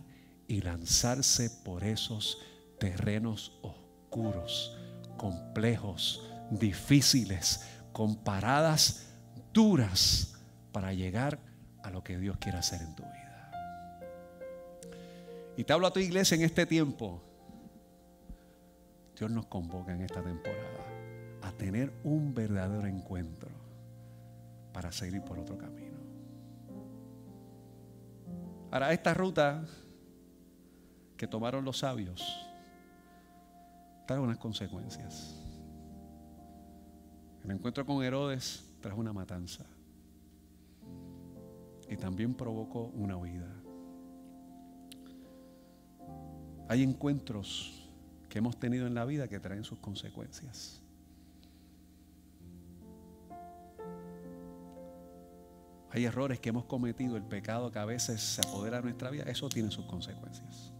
y 0.47 0.61
lanzarse 0.61 1.49
por 1.49 1.83
esos 1.83 2.39
terrenos 2.79 3.59
oscuros, 3.61 4.77
complejos, 5.17 6.23
difíciles, 6.51 7.65
con 7.91 8.15
paradas 8.23 9.07
duras 9.53 10.35
para 10.71 10.93
llegar 10.93 11.39
a 11.83 11.89
lo 11.89 12.03
que 12.03 12.17
Dios 12.17 12.37
quiere 12.37 12.57
hacer 12.57 12.81
en 12.81 12.95
tu 12.95 13.03
vida. 13.03 13.26
Y 15.57 15.63
te 15.63 15.73
hablo 15.73 15.87
a 15.87 15.91
tu 15.91 15.99
iglesia 15.99 16.35
en 16.35 16.43
este 16.43 16.67
tiempo. 16.67 17.19
Dios 19.17 19.31
nos 19.31 19.47
convoca 19.47 19.91
en 19.91 20.01
esta 20.01 20.21
temporada 20.21 20.85
a 21.41 21.51
tener 21.51 21.91
un 22.03 22.33
verdadero 22.35 22.87
encuentro 22.87 23.49
para 24.71 24.91
seguir 24.91 25.23
por 25.23 25.39
otro 25.39 25.57
camino. 25.57 25.97
Ahora, 28.69 28.93
esta 28.93 29.15
ruta 29.15 29.65
que 31.17 31.25
tomaron 31.25 31.65
los 31.65 31.79
sabios 31.79 32.21
trae 34.05 34.19
unas 34.19 34.37
consecuencias. 34.37 35.35
El 37.43 37.49
encuentro 37.49 37.83
con 37.83 38.03
Herodes 38.03 38.75
trajo 38.79 38.99
una 38.99 39.13
matanza 39.13 39.65
y 41.89 41.97
también 41.97 42.35
provocó 42.35 42.91
una 42.93 43.17
huida. 43.17 43.47
Hay 46.69 46.83
encuentros 46.83 47.87
que 48.29 48.39
hemos 48.39 48.59
tenido 48.59 48.87
en 48.87 48.93
la 48.93 49.05
vida 49.05 49.27
que 49.27 49.39
traen 49.39 49.63
sus 49.63 49.79
consecuencias. 49.79 50.81
Hay 55.89 56.03
errores 56.05 56.39
que 56.39 56.49
hemos 56.49 56.65
cometido, 56.65 57.15
el 57.15 57.23
pecado 57.23 57.71
que 57.71 57.79
a 57.79 57.85
veces 57.85 58.21
se 58.21 58.41
apodera 58.41 58.77
de 58.77 58.83
nuestra 58.83 59.09
vida, 59.09 59.23
eso 59.23 59.47
tiene 59.47 59.71
sus 59.71 59.85
consecuencias. 59.85 60.73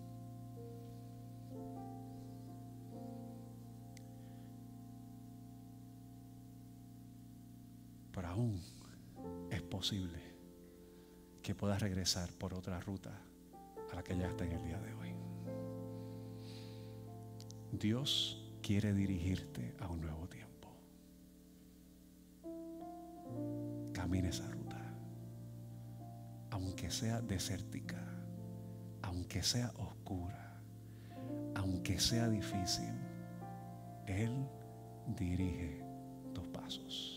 Pero 8.11 8.27
aún 8.27 8.61
es 9.49 9.61
posible 9.61 10.19
que 11.41 11.55
puedas 11.55 11.81
regresar 11.81 12.29
por 12.33 12.53
otra 12.53 12.79
ruta 12.81 13.11
a 13.91 13.95
la 13.95 14.03
que 14.03 14.17
ya 14.17 14.27
está 14.27 14.43
en 14.43 14.51
el 14.51 14.63
día 14.63 14.79
de 14.79 14.93
hoy. 14.93 15.16
Dios 17.72 18.41
quiere 18.61 18.93
dirigirte 18.93 19.76
a 19.80 19.88
un 19.88 20.01
nuevo 20.01 20.28
tiempo. 20.28 20.70
Camina 23.93 24.30
esa 24.30 24.49
ruta. 24.49 24.82
Aunque 26.51 26.89
sea 26.89 27.22
desértica, 27.22 28.01
aunque 29.01 29.43
sea 29.43 29.72
oscura, 29.78 30.61
aunque 31.55 31.99
sea 31.99 32.30
difícil, 32.30 32.93
Él 34.07 34.32
dirige 35.18 35.84
tus 36.34 36.47
pasos. 36.47 37.16